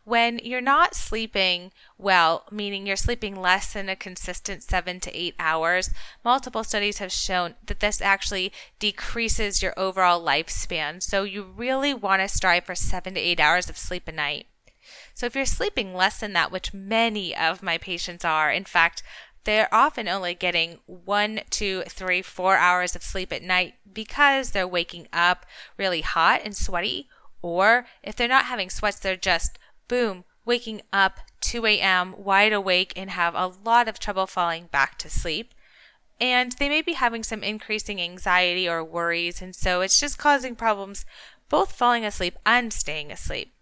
when 0.04 0.40
you're 0.42 0.60
not 0.60 0.94
sleeping 0.94 1.72
well, 1.98 2.44
meaning 2.50 2.86
you're 2.86 2.96
sleeping 2.96 3.36
less 3.36 3.72
than 3.72 3.88
a 3.88 3.96
consistent 3.96 4.62
seven 4.62 4.98
to 5.00 5.16
eight 5.16 5.34
hours, 5.38 5.90
multiple 6.24 6.64
studies 6.64 6.98
have 6.98 7.12
shown 7.12 7.54
that 7.66 7.80
this 7.80 8.00
actually 8.00 8.52
decreases 8.78 9.62
your 9.62 9.74
overall 9.76 10.24
lifespan. 10.24 11.02
So 11.02 11.24
you 11.24 11.42
really 11.44 11.92
want 11.92 12.22
to 12.22 12.28
strive 12.28 12.64
for 12.64 12.74
seven 12.74 13.14
to 13.14 13.20
eight 13.20 13.38
hours 13.38 13.68
of 13.68 13.76
sleep 13.76 14.08
a 14.08 14.12
night. 14.12 14.46
So 15.20 15.26
if 15.26 15.36
you're 15.36 15.44
sleeping 15.44 15.92
less 15.92 16.18
than 16.18 16.32
that, 16.32 16.50
which 16.50 16.72
many 16.72 17.36
of 17.36 17.62
my 17.62 17.76
patients 17.76 18.24
are, 18.24 18.50
in 18.50 18.64
fact, 18.64 19.02
they're 19.44 19.68
often 19.70 20.08
only 20.08 20.32
getting 20.32 20.78
one, 20.86 21.42
two, 21.50 21.82
three, 21.90 22.22
four 22.22 22.56
hours 22.56 22.96
of 22.96 23.02
sleep 23.02 23.30
at 23.30 23.42
night 23.42 23.74
because 23.92 24.52
they're 24.52 24.66
waking 24.66 25.08
up 25.12 25.44
really 25.76 26.00
hot 26.00 26.40
and 26.42 26.56
sweaty. 26.56 27.10
Or 27.42 27.84
if 28.02 28.16
they're 28.16 28.28
not 28.28 28.46
having 28.46 28.70
sweats, 28.70 28.98
they're 28.98 29.14
just 29.14 29.58
boom, 29.88 30.24
waking 30.46 30.80
up 30.90 31.20
2 31.42 31.66
a.m., 31.66 32.14
wide 32.16 32.54
awake, 32.54 32.94
and 32.96 33.10
have 33.10 33.34
a 33.34 33.52
lot 33.62 33.88
of 33.88 33.98
trouble 33.98 34.26
falling 34.26 34.68
back 34.72 34.96
to 35.00 35.10
sleep. 35.10 35.52
And 36.18 36.52
they 36.52 36.70
may 36.70 36.80
be 36.80 36.94
having 36.94 37.24
some 37.24 37.42
increasing 37.42 38.00
anxiety 38.00 38.66
or 38.66 38.82
worries, 38.82 39.42
and 39.42 39.54
so 39.54 39.82
it's 39.82 40.00
just 40.00 40.16
causing 40.16 40.56
problems 40.56 41.04
both 41.50 41.72
falling 41.72 42.06
asleep 42.06 42.38
and 42.46 42.72
staying 42.72 43.12
asleep. 43.12 43.52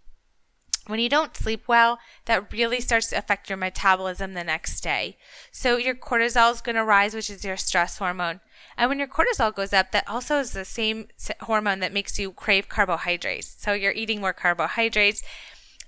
When 0.88 1.00
you 1.00 1.10
don't 1.10 1.36
sleep 1.36 1.64
well, 1.68 1.98
that 2.24 2.50
really 2.50 2.80
starts 2.80 3.10
to 3.10 3.18
affect 3.18 3.50
your 3.50 3.58
metabolism 3.58 4.32
the 4.32 4.42
next 4.42 4.80
day. 4.80 5.18
So 5.52 5.76
your 5.76 5.94
cortisol 5.94 6.50
is 6.50 6.62
going 6.62 6.76
to 6.76 6.84
rise, 6.84 7.14
which 7.14 7.28
is 7.28 7.44
your 7.44 7.58
stress 7.58 7.98
hormone. 7.98 8.40
And 8.74 8.88
when 8.88 8.98
your 8.98 9.06
cortisol 9.06 9.54
goes 9.54 9.74
up, 9.74 9.92
that 9.92 10.08
also 10.08 10.38
is 10.38 10.52
the 10.52 10.64
same 10.64 11.08
hormone 11.42 11.80
that 11.80 11.92
makes 11.92 12.18
you 12.18 12.32
crave 12.32 12.70
carbohydrates. 12.70 13.54
So 13.58 13.74
you're 13.74 13.92
eating 13.92 14.22
more 14.22 14.32
carbohydrates. 14.32 15.22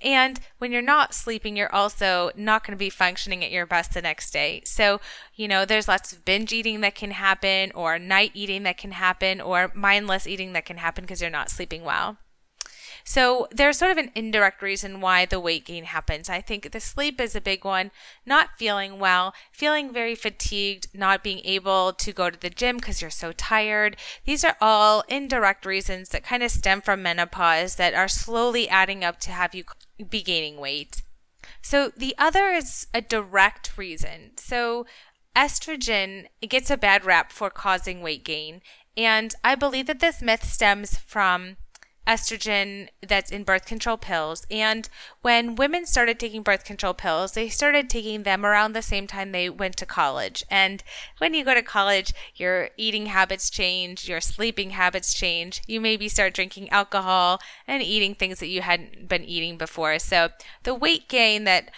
And 0.02 0.38
when 0.58 0.70
you're 0.70 0.82
not 0.82 1.14
sleeping, 1.14 1.56
you're 1.56 1.74
also 1.74 2.30
not 2.36 2.66
going 2.66 2.76
to 2.76 2.78
be 2.78 2.90
functioning 2.90 3.42
at 3.42 3.50
your 3.50 3.64
best 3.64 3.94
the 3.94 4.02
next 4.02 4.32
day. 4.32 4.60
So, 4.66 5.00
you 5.34 5.48
know, 5.48 5.64
there's 5.64 5.88
lots 5.88 6.12
of 6.12 6.26
binge 6.26 6.52
eating 6.52 6.82
that 6.82 6.94
can 6.94 7.12
happen, 7.12 7.72
or 7.74 7.98
night 7.98 8.32
eating 8.34 8.64
that 8.64 8.76
can 8.76 8.92
happen, 8.92 9.40
or 9.40 9.72
mindless 9.74 10.26
eating 10.26 10.52
that 10.52 10.66
can 10.66 10.76
happen 10.76 11.04
because 11.04 11.22
you're 11.22 11.30
not 11.30 11.50
sleeping 11.50 11.84
well. 11.84 12.18
So 13.04 13.48
there's 13.50 13.78
sort 13.78 13.90
of 13.90 13.98
an 13.98 14.10
indirect 14.14 14.62
reason 14.62 15.00
why 15.00 15.24
the 15.26 15.40
weight 15.40 15.66
gain 15.66 15.84
happens. 15.84 16.28
I 16.28 16.40
think 16.40 16.70
the 16.70 16.80
sleep 16.80 17.20
is 17.20 17.34
a 17.34 17.40
big 17.40 17.64
one, 17.64 17.90
not 18.24 18.58
feeling 18.58 18.98
well, 18.98 19.34
feeling 19.52 19.92
very 19.92 20.14
fatigued, 20.14 20.88
not 20.94 21.24
being 21.24 21.40
able 21.44 21.92
to 21.92 22.12
go 22.12 22.30
to 22.30 22.38
the 22.38 22.50
gym 22.50 22.76
because 22.76 23.00
you're 23.00 23.10
so 23.10 23.32
tired. 23.32 23.96
These 24.24 24.44
are 24.44 24.56
all 24.60 25.04
indirect 25.08 25.66
reasons 25.66 26.10
that 26.10 26.24
kind 26.24 26.42
of 26.42 26.50
stem 26.50 26.80
from 26.80 27.02
menopause 27.02 27.76
that 27.76 27.94
are 27.94 28.08
slowly 28.08 28.68
adding 28.68 29.04
up 29.04 29.20
to 29.20 29.30
have 29.30 29.54
you 29.54 29.64
be 30.08 30.22
gaining 30.22 30.58
weight. 30.58 31.02
So 31.62 31.90
the 31.96 32.14
other 32.18 32.48
is 32.48 32.86
a 32.94 33.00
direct 33.00 33.76
reason. 33.76 34.32
So 34.36 34.86
estrogen 35.36 36.26
gets 36.40 36.70
a 36.70 36.76
bad 36.76 37.04
rap 37.04 37.32
for 37.32 37.50
causing 37.50 38.02
weight 38.02 38.24
gain. 38.24 38.62
And 38.96 39.34
I 39.44 39.54
believe 39.54 39.86
that 39.86 40.00
this 40.00 40.20
myth 40.20 40.44
stems 40.44 40.98
from 40.98 41.56
estrogen 42.10 42.88
that's 43.06 43.30
in 43.30 43.44
birth 43.44 43.64
control 43.66 43.96
pills. 43.96 44.44
And 44.50 44.88
when 45.22 45.54
women 45.54 45.86
started 45.86 46.18
taking 46.18 46.42
birth 46.42 46.64
control 46.64 46.92
pills, 46.92 47.32
they 47.32 47.48
started 47.48 47.88
taking 47.88 48.24
them 48.24 48.44
around 48.44 48.72
the 48.72 48.82
same 48.82 49.06
time 49.06 49.30
they 49.30 49.48
went 49.48 49.76
to 49.76 49.86
college. 49.86 50.44
And 50.50 50.82
when 51.18 51.34
you 51.34 51.44
go 51.44 51.54
to 51.54 51.62
college, 51.62 52.12
your 52.34 52.70
eating 52.76 53.06
habits 53.06 53.48
change, 53.48 54.08
your 54.08 54.20
sleeping 54.20 54.70
habits 54.70 55.14
change. 55.14 55.62
You 55.68 55.80
maybe 55.80 56.08
start 56.08 56.34
drinking 56.34 56.68
alcohol 56.70 57.40
and 57.68 57.80
eating 57.80 58.16
things 58.16 58.40
that 58.40 58.48
you 58.48 58.62
hadn't 58.62 59.08
been 59.08 59.24
eating 59.24 59.56
before. 59.56 60.00
So 60.00 60.30
the 60.64 60.74
weight 60.74 61.08
gain 61.08 61.44
that 61.44 61.70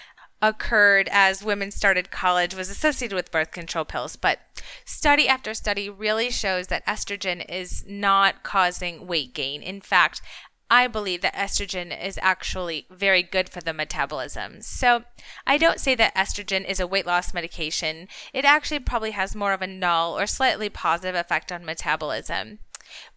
occurred 0.43 1.09
as 1.13 1.45
women 1.45 1.71
started 1.71 2.11
college 2.11 2.55
was 2.55 2.69
associated 2.69 3.15
with 3.15 3.31
birth 3.31 3.53
control 3.53 3.85
pills. 3.85 4.17
But 4.17 4.41
study 4.85 5.29
after 5.29 5.55
study 5.55 5.89
really 5.89 6.31
shows 6.31 6.67
that 6.67 6.85
estrogen 6.85 7.49
is 7.49 7.85
not 7.87 8.43
causing 8.43 9.07
weight 9.07 9.33
gain. 9.33 9.63
In 9.63 9.81
fact, 9.81 10.21
I 10.69 10.87
believe 10.87 11.21
that 11.21 11.35
estrogen 11.35 11.93
is 12.03 12.19
actually 12.23 12.87
very 12.91 13.23
good 13.23 13.51
for 13.51 13.61
the 13.61 13.75
metabolism. 13.75 14.63
So 14.63 15.05
I 15.47 15.59
don't 15.59 15.79
say 15.79 15.95
that 15.95 16.15
estrogen 16.15 16.67
is 16.67 16.81
a 16.81 16.87
weight 16.87 17.07
loss 17.07 17.35
medication. 17.35 18.09
It 18.33 18.47
actually 18.47 18.81
probably 18.81 19.11
has 19.11 19.37
more 19.37 19.53
of 19.53 19.61
a 19.61 19.67
null 19.67 20.19
or 20.19 20.27
slightly 20.27 20.71
positive 20.71 21.15
effect 21.15 21.53
on 21.53 21.65
metabolism. 21.65 22.61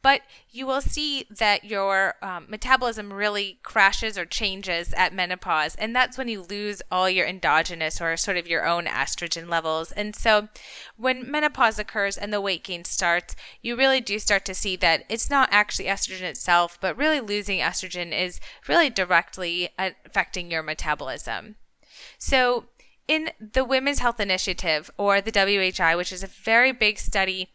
But 0.02 0.22
you 0.52 0.66
will 0.66 0.82
see 0.82 1.26
that 1.30 1.66
your 1.66 2.16
um, 2.22 2.46
metabolism 2.50 3.12
really 3.12 3.60
crashes 3.64 4.18
or 4.18 4.26
changes 4.26 4.94
at 4.94 5.14
menopause. 5.14 5.76
And 5.76 5.96
that's 5.96 6.18
when 6.18 6.28
you 6.28 6.42
lose 6.42 6.82
all 6.92 7.10
your 7.10 7.26
endogenous 7.26 8.02
or 8.02 8.16
sort 8.18 8.38
of 8.38 8.48
your 8.48 8.66
own 8.66 8.86
estrogen 8.86 9.50
levels. 9.50 9.92
And 9.92 10.16
so 10.16 10.50
when 10.98 11.30
menopause 11.30 11.80
occurs 11.80 12.18
and 12.18 12.32
the 12.32 12.42
weight 12.42 12.64
gain 12.64 12.86
starts, 12.86 13.36
you 13.62 13.76
really 13.76 14.02
do 14.02 14.20
start 14.20 14.46
to 14.46 14.54
see 14.54 14.76
that 14.78 15.04
it's 15.10 15.30
not 15.30 15.50
actually 15.52 15.86
estrogen 15.86 16.22
itself, 16.22 16.78
but 16.80 16.98
really 16.98 17.20
losing 17.20 17.60
estrogen 17.60 18.12
is 18.18 18.40
really 18.68 18.90
directly 18.90 19.70
affecting 19.78 20.52
your 20.52 20.64
metabolism. 20.64 21.56
So, 22.18 22.66
in 23.08 23.30
the 23.40 23.64
Women's 23.64 24.00
Health 24.00 24.20
Initiative, 24.20 24.90
or 24.98 25.22
the 25.22 25.32
WHI, 25.32 25.96
which 25.96 26.12
is 26.12 26.24
a 26.24 26.28
very 26.28 26.72
big 26.72 26.98
study 26.98 27.52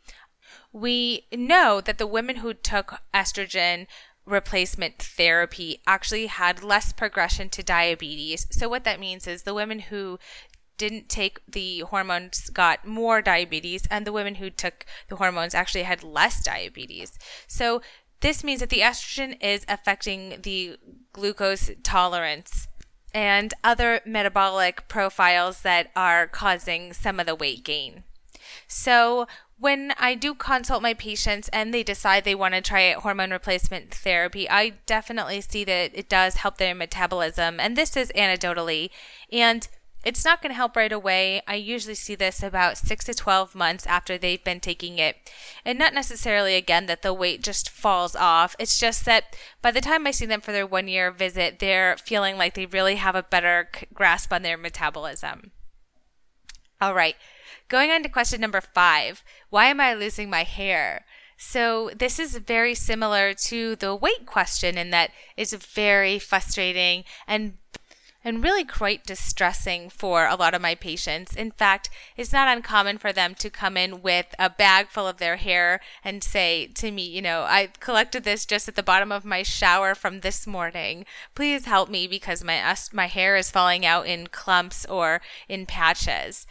we 0.73 1.27
know 1.33 1.81
that 1.81 1.99
the 1.99 2.07
women 2.07 2.37
who 2.37 2.55
took 2.55 3.01
estrogen 3.13 3.87
replacement 4.25 4.99
therapy 4.99 5.81
actually 5.87 6.27
had 6.27 6.63
less 6.63 6.93
progression 6.93 7.49
to 7.51 7.63
diabetes. 7.63 8.47
So, 8.51 8.69
what 8.69 8.85
that 8.85 9.01
means 9.01 9.27
is 9.27 9.43
the 9.43 9.55
women 9.55 9.81
who 9.81 10.19
didn't 10.77 11.09
take 11.09 11.41
the 11.47 11.81
hormones 11.81 12.49
got 12.51 12.87
more 12.87 13.21
diabetes, 13.21 13.87
and 13.91 14.07
the 14.07 14.13
women 14.13 14.37
who 14.37 14.49
took 14.49 14.87
the 15.09 15.17
hormones 15.17 15.55
actually 15.55 15.83
had 15.83 16.03
less 16.03 16.43
diabetes. 16.43 17.19
So, 17.47 17.83
this 18.21 18.45
means 18.45 18.61
that 18.61 18.71
the 18.71 18.81
estrogen 18.81 19.37
is 19.43 19.65
affecting 19.69 20.41
the 20.43 20.77
glucose 21.13 21.71
tolerance 21.83 22.69
and 23.13 23.53
other 23.65 24.01
metabolic 24.07 24.87
profiles 24.89 25.63
that 25.63 25.91
are 25.97 26.27
causing 26.27 26.93
some 26.93 27.19
of 27.19 27.27
the 27.27 27.35
weight 27.35 27.65
gain. 27.65 28.05
So, 28.69 29.27
when 29.61 29.93
I 29.99 30.15
do 30.15 30.35
consult 30.35 30.83
my 30.83 30.95
patients 30.95 31.51
and 31.53 31.73
they 31.73 31.83
decide 31.83 32.25
they 32.25 32.35
want 32.35 32.55
to 32.55 32.63
try 32.63 32.93
hormone 32.93 33.31
replacement 33.31 33.93
therapy, 33.95 34.49
I 34.49 34.73
definitely 34.87 35.43
see 35.43 35.65
that 35.65 35.91
it 35.95 36.09
does 36.09 36.37
help 36.37 36.57
their 36.57 36.75
metabolism. 36.75 37.61
And 37.61 37.77
this 37.77 37.95
is 37.95 38.11
anecdotally. 38.17 38.89
And 39.31 39.69
it's 40.03 40.25
not 40.25 40.41
going 40.41 40.49
to 40.51 40.57
help 40.57 40.77
right 40.77 40.91
away. 40.91 41.43
I 41.47 41.57
usually 41.57 41.95
see 41.95 42.15
this 42.15 42.43
about 42.43 42.79
six 42.79 43.05
to 43.05 43.13
12 43.13 43.55
months 43.55 43.87
after 43.87 44.17
they've 44.17 44.43
been 44.43 44.61
taking 44.61 44.99
it. 44.99 45.17
And 45.63 45.79
not 45.79 45.93
necessarily, 45.93 46.55
again, 46.55 46.87
that 46.87 47.03
the 47.03 47.13
weight 47.13 47.43
just 47.43 47.69
falls 47.69 48.17
off. 48.17 48.57
It's 48.59 48.79
just 48.79 49.05
that 49.05 49.37
by 49.61 49.71
the 49.73 49.83
time 49.83 50.07
I 50.07 50.11
see 50.11 50.25
them 50.25 50.41
for 50.41 50.53
their 50.53 50.67
one 50.67 50.89
year 50.89 51.11
visit, 51.11 51.59
they're 51.59 51.99
feeling 51.99 52.39
like 52.39 52.55
they 52.55 52.65
really 52.65 52.97
have 52.97 53.15
a 53.15 53.23
better 53.23 53.69
grasp 53.93 54.33
on 54.33 54.41
their 54.41 54.57
metabolism. 54.57 55.53
All 56.81 56.95
right. 56.95 57.17
Going 57.71 57.93
on 57.93 58.03
to 58.03 58.09
question 58.09 58.41
number 58.41 58.61
five 58.61 59.23
Why 59.49 59.67
am 59.67 59.81
I 59.81 59.95
losing 59.95 60.29
my 60.29 60.43
hair? 60.43 61.07
So, 61.39 61.91
this 61.97 62.19
is 62.19 62.37
very 62.37 62.75
similar 62.75 63.33
to 63.45 63.77
the 63.77 63.95
weight 63.95 64.27
question 64.27 64.77
in 64.77 64.91
that 64.91 65.13
it's 65.37 65.55
very 65.55 66.19
frustrating 66.19 67.05
and 67.27 67.55
and 68.23 68.43
really 68.45 68.65
quite 68.65 69.07
distressing 69.07 69.89
for 69.89 70.27
a 70.27 70.35
lot 70.35 70.53
of 70.53 70.61
my 70.61 70.75
patients. 70.75 71.35
In 71.35 71.53
fact, 71.53 71.89
it's 72.17 72.33
not 72.33 72.55
uncommon 72.55 72.99
for 72.99 73.13
them 73.13 73.35
to 73.37 73.49
come 73.49 73.77
in 73.77 74.03
with 74.03 74.35
a 74.39 74.51
bag 74.51 74.89
full 74.89 75.07
of 75.07 75.17
their 75.17 75.37
hair 75.37 75.81
and 76.05 76.23
say 76.23 76.67
to 76.75 76.91
me, 76.91 77.03
you 77.03 77.23
know, 77.23 77.43
I 77.43 77.71
collected 77.81 78.25
this 78.25 78.45
just 78.45 78.69
at 78.69 78.75
the 78.75 78.83
bottom 78.83 79.11
of 79.11 79.25
my 79.25 79.43
shower 79.43 79.95
from 79.95 80.21
this 80.21 80.47
morning. 80.47 81.07
Please 81.35 81.65
help 81.65 81.89
me 81.89 82.07
because 82.07 82.45
my 82.45 82.77
my 82.93 83.07
hair 83.07 83.37
is 83.37 83.51
falling 83.51 83.87
out 83.87 84.07
in 84.07 84.27
clumps 84.27 84.85
or 84.87 85.23
in 85.49 85.65
patches. 85.65 86.47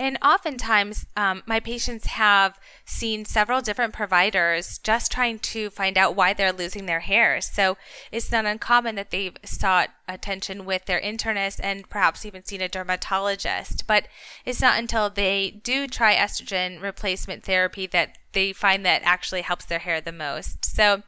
And 0.00 0.16
oftentimes, 0.22 1.04
um, 1.14 1.42
my 1.44 1.60
patients 1.60 2.06
have 2.06 2.58
seen 2.86 3.26
several 3.26 3.60
different 3.60 3.92
providers 3.92 4.78
just 4.78 5.12
trying 5.12 5.40
to 5.40 5.68
find 5.68 5.98
out 5.98 6.16
why 6.16 6.32
they're 6.32 6.54
losing 6.54 6.86
their 6.86 7.00
hair. 7.00 7.42
So 7.42 7.76
it's 8.10 8.32
not 8.32 8.46
uncommon 8.46 8.94
that 8.94 9.10
they've 9.10 9.36
sought 9.44 9.90
attention 10.08 10.64
with 10.64 10.86
their 10.86 11.02
internist 11.02 11.60
and 11.62 11.86
perhaps 11.90 12.24
even 12.24 12.46
seen 12.46 12.62
a 12.62 12.68
dermatologist. 12.68 13.86
But 13.86 14.08
it's 14.46 14.62
not 14.62 14.78
until 14.78 15.10
they 15.10 15.60
do 15.62 15.86
try 15.86 16.14
estrogen 16.14 16.80
replacement 16.80 17.44
therapy 17.44 17.86
that 17.88 18.16
they 18.32 18.52
find 18.52 18.86
that 18.86 19.02
actually 19.04 19.42
helps 19.42 19.64
their 19.64 19.80
hair 19.80 20.00
the 20.00 20.12
most. 20.12 20.64
So, 20.64 21.02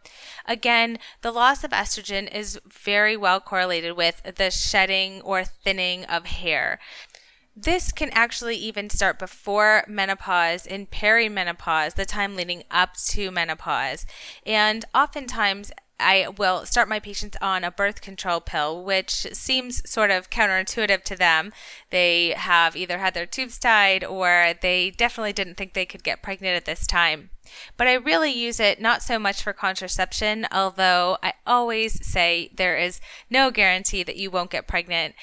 again, 0.47 0.99
the 1.23 1.31
loss 1.31 1.65
of 1.65 1.71
estrogen 1.71 2.33
is 2.33 2.61
very 2.69 3.17
well 3.17 3.41
correlated 3.41 3.97
with 3.97 4.23
the 4.37 4.51
shedding 4.51 5.21
or 5.23 5.45
thinning 5.45 6.05
of 6.07 6.27
hair. 6.27 6.79
This 7.55 7.93
can 7.93 8.09
actually 8.11 8.57
even 8.57 8.89
start 8.89 9.19
before 9.19 9.85
menopause, 9.87 10.65
in 10.65 10.87
perimenopause, 10.87 11.95
the 11.95 12.07
time 12.07 12.35
leading 12.35 12.65
up 12.71 12.97
to 13.09 13.31
menopause. 13.31 14.07
And 14.47 14.85
oftentimes, 14.95 15.71
I 16.01 16.29
will 16.37 16.67
start 16.67 16.89
my 16.89 16.99
patients 16.99 17.37
on 17.41 17.63
a 17.63 17.71
birth 17.71 18.01
control 18.01 18.41
pill, 18.41 18.83
which 18.83 19.27
seems 19.33 19.89
sort 19.89 20.11
of 20.11 20.31
counterintuitive 20.31 21.05
to 21.05 21.17
them. 21.17 21.53
They 21.91 22.31
have 22.31 22.75
either 22.75 22.99
had 22.99 23.15
their 23.15 23.27
tubes 23.27 23.59
tied 23.59 24.03
or 24.03 24.55
they 24.61 24.91
definitely 24.91 25.33
didn't 25.33 25.55
think 25.57 25.75
they 25.75 25.87
could 25.87 26.03
get 26.03 26.23
pregnant 26.23 26.57
at 26.57 26.65
this 26.65 26.87
time. 26.87 27.31
But 27.77 27.87
I 27.87 27.95
really 27.95 28.33
use 28.33 28.59
it 28.59 28.81
not 28.81 29.03
so 29.03 29.19
much 29.19 29.43
for 29.43 29.53
contraception, 29.53 30.47
although 30.51 31.19
I 31.23 31.35
always 31.47 32.05
say 32.05 32.51
there 32.55 32.77
is 32.77 33.01
no 33.31 33.51
guarantee 33.51 34.03
that 34.03 34.17
you 34.17 34.31
won't 34.31 34.51
get 34.51 34.67
pregnant. 34.67 35.15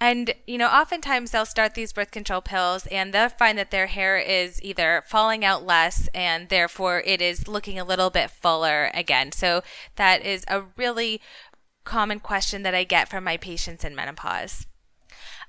And, 0.00 0.32
you 0.46 0.58
know, 0.58 0.68
oftentimes 0.68 1.32
they'll 1.32 1.44
start 1.44 1.74
these 1.74 1.92
birth 1.92 2.12
control 2.12 2.40
pills 2.40 2.86
and 2.86 3.12
they'll 3.12 3.28
find 3.28 3.58
that 3.58 3.72
their 3.72 3.88
hair 3.88 4.16
is 4.16 4.62
either 4.62 5.02
falling 5.06 5.44
out 5.44 5.66
less 5.66 6.08
and 6.14 6.48
therefore 6.48 7.02
it 7.04 7.20
is 7.20 7.48
looking 7.48 7.80
a 7.80 7.84
little 7.84 8.08
bit 8.08 8.30
fuller 8.30 8.92
again. 8.94 9.32
So 9.32 9.62
that 9.96 10.24
is 10.24 10.44
a 10.46 10.62
really 10.76 11.20
common 11.82 12.20
question 12.20 12.62
that 12.62 12.76
I 12.76 12.84
get 12.84 13.08
from 13.08 13.24
my 13.24 13.36
patients 13.36 13.84
in 13.84 13.96
menopause. 13.96 14.67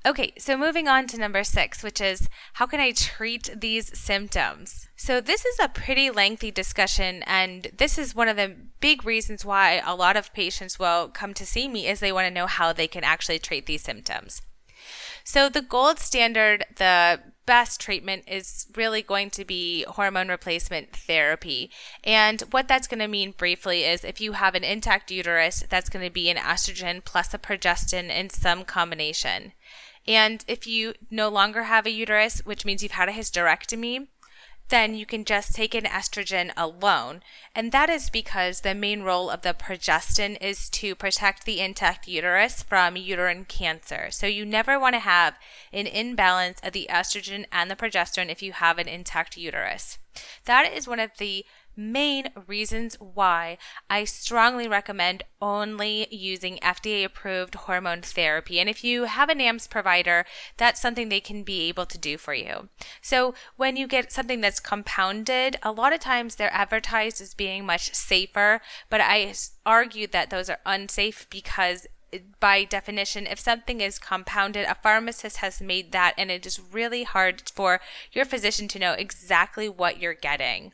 Okay, 0.05 0.31
so 0.37 0.55
moving 0.55 0.87
on 0.87 1.07
to 1.07 1.17
number 1.17 1.43
six, 1.43 1.83
which 1.83 1.99
is 1.99 2.29
how 2.53 2.65
can 2.65 2.79
I 2.79 2.91
treat 2.91 3.49
these 3.59 3.97
symptoms? 3.97 4.87
So, 4.95 5.19
this 5.19 5.43
is 5.45 5.57
a 5.61 5.67
pretty 5.67 6.09
lengthy 6.09 6.51
discussion, 6.51 7.21
and 7.23 7.67
this 7.75 7.97
is 7.97 8.15
one 8.15 8.29
of 8.29 8.37
the 8.37 8.55
big 8.79 9.03
reasons 9.03 9.43
why 9.43 9.81
a 9.85 9.95
lot 9.95 10.15
of 10.15 10.33
patients 10.33 10.79
will 10.79 11.09
come 11.09 11.33
to 11.33 11.45
see 11.45 11.67
me 11.67 11.87
is 11.87 11.99
they 11.99 12.13
want 12.13 12.27
to 12.27 12.33
know 12.33 12.47
how 12.47 12.71
they 12.71 12.87
can 12.87 13.03
actually 13.03 13.39
treat 13.39 13.65
these 13.65 13.81
symptoms. 13.81 14.41
So, 15.25 15.49
the 15.49 15.61
gold 15.61 15.99
standard, 15.99 16.63
the 16.77 17.19
best 17.45 17.81
treatment 17.81 18.23
is 18.27 18.67
really 18.75 19.01
going 19.01 19.31
to 19.31 19.43
be 19.43 19.83
hormone 19.87 20.29
replacement 20.29 20.95
therapy. 20.95 21.71
And 22.03 22.41
what 22.51 22.67
that's 22.67 22.87
going 22.87 22.99
to 22.99 23.07
mean 23.07 23.31
briefly 23.31 23.85
is 23.85 24.03
if 24.03 24.21
you 24.21 24.33
have 24.33 24.53
an 24.53 24.63
intact 24.63 25.09
uterus, 25.09 25.63
that's 25.67 25.89
going 25.89 26.05
to 26.05 26.11
be 26.11 26.29
an 26.29 26.37
estrogen 26.37 27.03
plus 27.03 27.33
a 27.33 27.39
progestin 27.39 28.09
in 28.15 28.29
some 28.29 28.65
combination. 28.65 29.53
And 30.09 30.43
if 30.47 30.65
you 30.65 30.95
no 31.11 31.29
longer 31.29 31.65
have 31.65 31.85
a 31.85 31.91
uterus, 31.91 32.39
which 32.43 32.65
means 32.65 32.81
you've 32.81 32.93
had 32.93 33.09
a 33.09 33.13
hysterectomy, 33.13 34.07
then 34.69 34.95
you 34.95 35.05
can 35.05 35.23
just 35.23 35.53
take 35.53 35.75
an 35.75 35.83
estrogen 35.83 36.51
alone. 36.57 37.21
And 37.53 37.71
that 37.71 37.91
is 37.91 38.09
because 38.09 38.61
the 38.61 38.73
main 38.73 39.03
role 39.03 39.29
of 39.29 39.43
the 39.43 39.53
progestin 39.53 40.41
is 40.41 40.67
to 40.71 40.95
protect 40.95 41.45
the 41.45 41.59
intact 41.59 42.07
uterus 42.07 42.63
from 42.63 42.95
uterine 42.97 43.45
cancer. 43.45 44.07
So 44.09 44.25
you 44.25 44.45
never 44.45 44.79
want 44.79 44.95
to 44.95 44.99
have 44.99 45.35
an 45.71 45.85
imbalance 45.85 46.59
of 46.63 46.73
the 46.73 46.87
estrogen 46.89 47.45
and 47.51 47.69
the 47.69 47.75
progesterone 47.75 48.31
if 48.31 48.41
you 48.41 48.53
have 48.53 48.79
an 48.79 48.87
intact 48.87 49.37
uterus. 49.37 49.99
That 50.45 50.73
is 50.73 50.87
one 50.87 50.99
of 50.99 51.11
the 51.19 51.45
main 51.79 52.29
reasons 52.45 52.97
why 52.99 53.57
I 53.89 54.03
strongly 54.03 54.67
recommend 54.67 55.23
only 55.41 56.07
using 56.11 56.57
FDA 56.57 57.05
approved 57.05 57.55
hormone 57.55 58.01
therapy. 58.01 58.59
And 58.59 58.69
if 58.69 58.83
you 58.83 59.05
have 59.05 59.29
a 59.29 59.35
NAMS 59.35 59.69
provider, 59.69 60.25
that's 60.57 60.81
something 60.81 61.09
they 61.09 61.21
can 61.21 61.43
be 61.43 61.67
able 61.69 61.85
to 61.85 61.97
do 61.97 62.17
for 62.17 62.33
you. 62.33 62.69
So 63.01 63.33
when 63.55 63.77
you 63.77 63.87
get 63.87 64.11
something 64.11 64.41
that's 64.41 64.59
compounded, 64.59 65.57
a 65.63 65.71
lot 65.71 65.93
of 65.93 65.99
times 65.99 66.35
they're 66.35 66.53
advertised 66.53 67.21
as 67.21 67.33
being 67.33 67.65
much 67.65 67.93
safer, 67.93 68.61
but 68.89 69.01
I 69.01 69.33
argue 69.65 70.07
that 70.07 70.29
those 70.29 70.49
are 70.49 70.59
unsafe 70.65 71.27
because 71.29 71.87
by 72.39 72.63
definition, 72.63 73.27
if 73.27 73.39
something 73.39 73.81
is 73.81 73.99
compounded, 73.99 74.65
a 74.65 74.75
pharmacist 74.75 75.37
has 75.37 75.61
made 75.61 75.91
that, 75.91 76.15
and 76.17 76.31
it 76.31 76.45
is 76.45 76.59
really 76.59 77.03
hard 77.03 77.43
for 77.53 77.79
your 78.11 78.25
physician 78.25 78.67
to 78.69 78.79
know 78.79 78.93
exactly 78.93 79.69
what 79.69 80.01
you're 80.01 80.15
getting. 80.15 80.73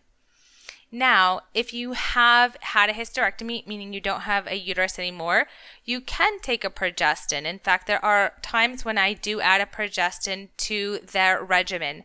Now, 0.92 1.42
if 1.54 1.74
you 1.74 1.94
have 1.94 2.56
had 2.62 2.90
a 2.90 2.94
hysterectomy, 2.94 3.68
meaning 3.68 3.92
you 3.92 4.00
don't 4.00 4.22
have 4.22 4.48
a 4.48 4.56
uterus 4.56 4.98
anymore, 4.98 5.48
you 5.84 6.00
can 6.00 6.40
take 6.40 6.64
a 6.64 6.70
progestin. 6.70 7.44
In 7.46 7.60
fact, 7.60 7.88
there 7.88 8.04
are 8.04 8.34
times 8.42 8.86
when 8.86 8.98
I 8.98 9.14
do 9.14 9.42
add 9.42 9.62
a 9.62 9.66
progestin 9.66 10.50
to 10.58 11.00
their 11.00 11.44
regimen. 11.44 12.04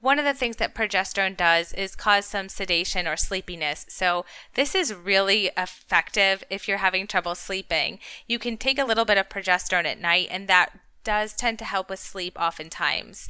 One 0.00 0.18
of 0.18 0.24
the 0.24 0.34
things 0.34 0.56
that 0.56 0.74
progesterone 0.74 1.36
does 1.36 1.72
is 1.72 1.96
cause 1.96 2.24
some 2.24 2.48
sedation 2.48 3.08
or 3.08 3.16
sleepiness. 3.16 3.84
So, 3.88 4.24
this 4.54 4.74
is 4.74 4.94
really 4.94 5.50
effective 5.56 6.44
if 6.48 6.68
you're 6.68 6.78
having 6.78 7.06
trouble 7.06 7.34
sleeping. 7.34 7.98
You 8.26 8.38
can 8.38 8.56
take 8.56 8.78
a 8.78 8.84
little 8.84 9.04
bit 9.04 9.18
of 9.18 9.28
progesterone 9.28 9.86
at 9.86 10.00
night, 10.00 10.28
and 10.30 10.46
that 10.46 10.70
does 11.02 11.34
tend 11.34 11.58
to 11.58 11.64
help 11.64 11.90
with 11.90 11.98
sleep 11.98 12.38
oftentimes. 12.38 13.28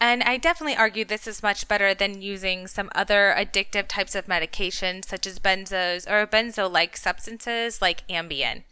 And 0.00 0.22
I 0.22 0.36
definitely 0.36 0.76
argue 0.76 1.04
this 1.04 1.26
is 1.26 1.42
much 1.42 1.66
better 1.66 1.92
than 1.92 2.22
using 2.22 2.68
some 2.68 2.88
other 2.94 3.34
addictive 3.36 3.88
types 3.88 4.14
of 4.14 4.26
medications, 4.26 5.06
such 5.06 5.26
as 5.26 5.40
benzos 5.40 6.08
or 6.08 6.26
benzo 6.26 6.70
like 6.70 6.96
substances 6.96 7.82
like 7.82 8.06
Ambien. 8.06 8.62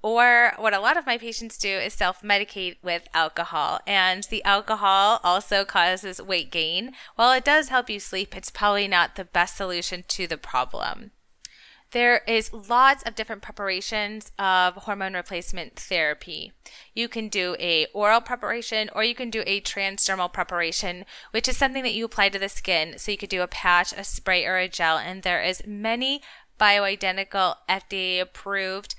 Or 0.00 0.52
what 0.58 0.74
a 0.74 0.80
lot 0.80 0.96
of 0.96 1.06
my 1.06 1.16
patients 1.16 1.56
do 1.56 1.68
is 1.68 1.94
self 1.94 2.22
medicate 2.22 2.76
with 2.82 3.08
alcohol. 3.14 3.80
And 3.86 4.24
the 4.24 4.44
alcohol 4.44 5.20
also 5.24 5.64
causes 5.64 6.20
weight 6.20 6.50
gain. 6.50 6.92
While 7.16 7.32
it 7.32 7.44
does 7.44 7.68
help 7.68 7.88
you 7.88 8.00
sleep, 8.00 8.36
it's 8.36 8.50
probably 8.50 8.88
not 8.88 9.16
the 9.16 9.24
best 9.24 9.56
solution 9.56 10.04
to 10.08 10.26
the 10.26 10.36
problem. 10.36 11.12
There 11.90 12.22
is 12.26 12.52
lots 12.52 13.04
of 13.04 13.14
different 13.14 13.42
preparations 13.42 14.32
of 14.38 14.74
hormone 14.74 15.14
replacement 15.14 15.76
therapy. 15.76 16.52
You 16.92 17.08
can 17.08 17.28
do 17.28 17.54
a 17.60 17.86
oral 17.94 18.20
preparation 18.20 18.90
or 18.94 19.04
you 19.04 19.14
can 19.14 19.30
do 19.30 19.44
a 19.46 19.60
transdermal 19.60 20.32
preparation, 20.32 21.04
which 21.30 21.48
is 21.48 21.56
something 21.56 21.84
that 21.84 21.94
you 21.94 22.04
apply 22.04 22.30
to 22.30 22.38
the 22.38 22.48
skin. 22.48 22.94
So 22.98 23.12
you 23.12 23.18
could 23.18 23.28
do 23.28 23.42
a 23.42 23.46
patch, 23.46 23.92
a 23.92 24.02
spray, 24.02 24.44
or 24.44 24.56
a 24.56 24.68
gel, 24.68 24.98
and 24.98 25.22
there 25.22 25.42
is 25.42 25.66
many 25.66 26.20
bioidentical 26.58 27.56
FDA 27.68 28.20
approved 28.20 28.94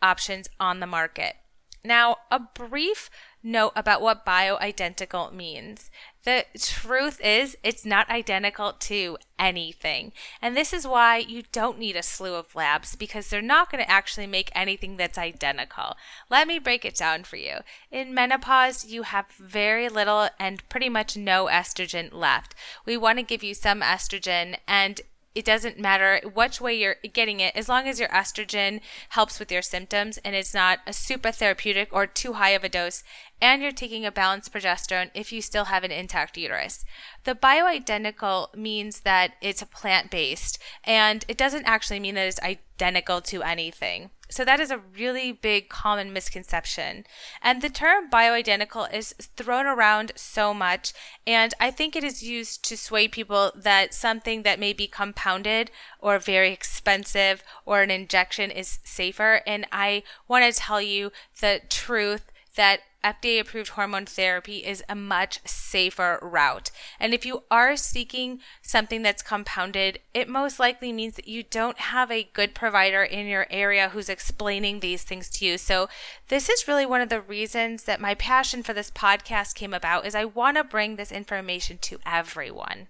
options 0.00 0.48
on 0.58 0.80
the 0.80 0.86
market. 0.86 1.36
Now, 1.84 2.18
a 2.30 2.38
brief 2.38 3.10
note 3.42 3.72
about 3.74 4.00
what 4.00 4.24
bioidentical 4.24 5.32
means. 5.32 5.90
The 6.24 6.44
truth 6.56 7.20
is, 7.20 7.56
it's 7.64 7.84
not 7.84 8.08
identical 8.08 8.74
to 8.74 9.18
anything. 9.38 10.12
And 10.40 10.56
this 10.56 10.72
is 10.72 10.86
why 10.86 11.18
you 11.18 11.42
don't 11.50 11.78
need 11.80 11.96
a 11.96 12.02
slew 12.02 12.34
of 12.34 12.54
labs 12.54 12.94
because 12.94 13.28
they're 13.28 13.42
not 13.42 13.72
going 13.72 13.82
to 13.82 13.90
actually 13.90 14.28
make 14.28 14.52
anything 14.54 14.96
that's 14.96 15.18
identical. 15.18 15.96
Let 16.30 16.46
me 16.46 16.60
break 16.60 16.84
it 16.84 16.94
down 16.94 17.24
for 17.24 17.36
you. 17.36 17.58
In 17.90 18.14
menopause, 18.14 18.84
you 18.84 19.02
have 19.02 19.32
very 19.32 19.88
little 19.88 20.28
and 20.38 20.68
pretty 20.68 20.88
much 20.88 21.16
no 21.16 21.46
estrogen 21.46 22.12
left. 22.12 22.54
We 22.86 22.96
want 22.96 23.18
to 23.18 23.24
give 23.24 23.42
you 23.42 23.54
some 23.54 23.80
estrogen 23.80 24.58
and 24.68 25.00
it 25.34 25.44
doesn't 25.44 25.78
matter 25.78 26.20
which 26.34 26.60
way 26.60 26.74
you're 26.74 26.96
getting 27.12 27.40
it, 27.40 27.56
as 27.56 27.68
long 27.68 27.88
as 27.88 27.98
your 27.98 28.08
estrogen 28.10 28.80
helps 29.10 29.38
with 29.38 29.50
your 29.50 29.62
symptoms 29.62 30.18
and 30.18 30.34
it's 30.34 30.54
not 30.54 30.80
a 30.86 30.92
super 30.92 31.30
therapeutic 31.30 31.88
or 31.92 32.06
too 32.06 32.34
high 32.34 32.50
of 32.50 32.64
a 32.64 32.68
dose, 32.68 33.02
and 33.40 33.62
you're 33.62 33.72
taking 33.72 34.06
a 34.06 34.12
balanced 34.12 34.52
progesterone 34.52 35.10
if 35.14 35.32
you 35.32 35.42
still 35.42 35.66
have 35.66 35.84
an 35.84 35.90
intact 35.90 36.36
uterus. 36.36 36.84
The 37.24 37.34
bioidentical 37.34 38.54
means 38.54 39.00
that 39.00 39.32
it's 39.40 39.62
plant 39.64 40.10
based, 40.10 40.58
and 40.84 41.24
it 41.28 41.36
doesn't 41.36 41.64
actually 41.64 42.00
mean 42.00 42.14
that 42.14 42.28
it's 42.28 42.40
identical 42.40 43.20
to 43.22 43.42
anything. 43.42 44.10
So 44.32 44.44
that 44.46 44.60
is 44.60 44.70
a 44.70 44.78
really 44.78 45.30
big 45.30 45.68
common 45.68 46.12
misconception. 46.12 47.04
And 47.42 47.60
the 47.60 47.68
term 47.68 48.08
bioidentical 48.10 48.92
is 48.92 49.14
thrown 49.36 49.66
around 49.66 50.12
so 50.16 50.54
much, 50.54 50.94
and 51.26 51.52
I 51.60 51.70
think 51.70 51.94
it 51.94 52.02
is 52.02 52.22
used 52.22 52.64
to 52.68 52.76
sway 52.76 53.08
people 53.08 53.52
that 53.54 53.92
something 53.92 54.42
that 54.42 54.58
may 54.58 54.72
be 54.72 54.86
compounded 54.86 55.70
or 55.98 56.18
very 56.18 56.50
expensive 56.52 57.44
or 57.66 57.82
an 57.82 57.90
injection 57.90 58.50
is 58.50 58.78
safer. 58.84 59.42
And 59.46 59.66
I 59.70 60.02
want 60.28 60.44
to 60.44 60.58
tell 60.58 60.80
you 60.80 61.12
the 61.40 61.60
truth 61.68 62.32
that 62.56 62.80
FDA 63.04 63.40
approved 63.40 63.70
hormone 63.70 64.06
therapy 64.06 64.58
is 64.58 64.82
a 64.88 64.94
much 64.94 65.40
safer 65.44 66.18
route. 66.22 66.70
And 67.00 67.12
if 67.12 67.26
you 67.26 67.42
are 67.50 67.76
seeking 67.76 68.40
something 68.60 69.02
that's 69.02 69.22
compounded, 69.22 69.98
it 70.14 70.28
most 70.28 70.60
likely 70.60 70.92
means 70.92 71.14
that 71.16 71.28
you 71.28 71.42
don't 71.42 71.78
have 71.78 72.10
a 72.10 72.28
good 72.32 72.54
provider 72.54 73.02
in 73.02 73.26
your 73.26 73.46
area 73.50 73.88
who's 73.88 74.08
explaining 74.08 74.80
these 74.80 75.02
things 75.02 75.28
to 75.30 75.44
you. 75.44 75.58
So 75.58 75.88
this 76.28 76.48
is 76.48 76.68
really 76.68 76.86
one 76.86 77.00
of 77.00 77.08
the 77.08 77.20
reasons 77.20 77.84
that 77.84 78.00
my 78.00 78.14
passion 78.14 78.62
for 78.62 78.72
this 78.72 78.90
podcast 78.90 79.54
came 79.54 79.74
about 79.74 80.06
is 80.06 80.14
I 80.14 80.24
want 80.24 80.56
to 80.56 80.64
bring 80.64 80.96
this 80.96 81.12
information 81.12 81.78
to 81.82 81.98
everyone. 82.06 82.88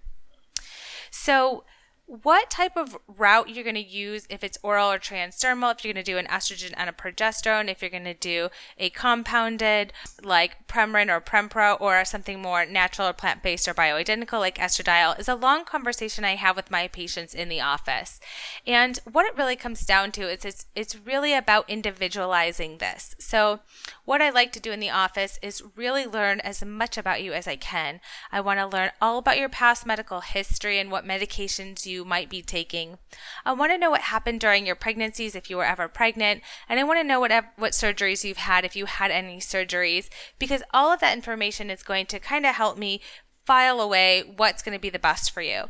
So 1.09 1.63
what 2.05 2.49
type 2.49 2.75
of 2.75 2.97
route 3.07 3.49
you're 3.49 3.63
going 3.63 3.75
to 3.75 3.81
use 3.81 4.27
if 4.29 4.43
it's 4.43 4.57
oral 4.61 4.91
or 4.91 4.99
transdermal, 4.99 5.73
if 5.73 5.83
you're 5.83 5.93
going 5.93 6.03
to 6.03 6.11
do 6.11 6.17
an 6.17 6.27
estrogen 6.27 6.73
and 6.75 6.89
a 6.89 6.93
progesterone, 6.93 7.69
if 7.69 7.81
you're 7.81 7.89
going 7.89 8.03
to 8.03 8.13
do 8.13 8.49
a 8.77 8.89
compounded 8.89 9.93
like 10.21 10.67
Premarin 10.67 11.09
or 11.09 11.21
Prempro 11.21 11.79
or 11.79 12.03
something 12.03 12.41
more 12.41 12.65
natural 12.65 13.07
or 13.07 13.13
plant 13.13 13.41
based 13.41 13.67
or 13.67 13.73
bioidentical 13.73 14.39
like 14.39 14.57
estradiol 14.57 15.17
is 15.17 15.29
a 15.29 15.35
long 15.35 15.63
conversation 15.63 16.25
I 16.25 16.35
have 16.35 16.57
with 16.57 16.69
my 16.69 16.89
patients 16.89 17.33
in 17.33 17.47
the 17.47 17.61
office. 17.61 18.19
And 18.67 18.99
what 19.09 19.25
it 19.25 19.37
really 19.37 19.55
comes 19.55 19.85
down 19.85 20.11
to 20.13 20.29
is 20.29 20.43
it's, 20.43 20.65
it's 20.75 20.97
really 20.97 21.33
about 21.33 21.69
individualizing 21.69 22.79
this. 22.79 23.15
So, 23.17 23.61
what 24.05 24.21
I 24.21 24.29
like 24.29 24.51
to 24.53 24.59
do 24.59 24.73
in 24.73 24.81
the 24.81 24.89
office 24.89 25.39
is 25.41 25.63
really 25.77 26.05
learn 26.05 26.41
as 26.41 26.63
much 26.63 26.97
about 26.97 27.23
you 27.23 27.31
as 27.31 27.47
I 27.47 27.55
can. 27.55 28.01
I 28.33 28.41
want 28.41 28.59
to 28.59 28.67
learn 28.67 28.91
all 29.01 29.17
about 29.17 29.39
your 29.39 29.47
past 29.47 29.85
medical 29.85 30.19
history 30.19 30.77
and 30.77 30.91
what 30.91 31.05
medications 31.05 31.85
you 31.85 31.92
you 31.93 32.03
might 32.05 32.29
be 32.29 32.41
taking. 32.41 32.97
I 33.45 33.53
want 33.53 33.71
to 33.71 33.77
know 33.77 33.91
what 33.91 34.01
happened 34.01 34.39
during 34.39 34.65
your 34.65 34.75
pregnancies 34.75 35.35
if 35.35 35.49
you 35.49 35.57
were 35.57 35.65
ever 35.65 35.87
pregnant, 35.87 36.41
and 36.67 36.79
I 36.79 36.83
want 36.83 36.99
to 36.99 37.03
know 37.03 37.19
what 37.19 37.31
what 37.57 37.71
surgeries 37.71 38.23
you've 38.23 38.37
had 38.37 38.65
if 38.65 38.75
you 38.75 38.85
had 38.85 39.11
any 39.11 39.37
surgeries 39.37 40.09
because 40.39 40.63
all 40.73 40.91
of 40.91 40.99
that 40.99 41.15
information 41.15 41.69
is 41.69 41.83
going 41.83 42.05
to 42.07 42.19
kind 42.19 42.45
of 42.45 42.55
help 42.55 42.77
me 42.77 43.01
file 43.45 43.81
away 43.81 44.23
what's 44.37 44.61
going 44.61 44.75
to 44.75 44.81
be 44.81 44.89
the 44.89 44.99
best 44.99 45.31
for 45.31 45.41
you. 45.41 45.65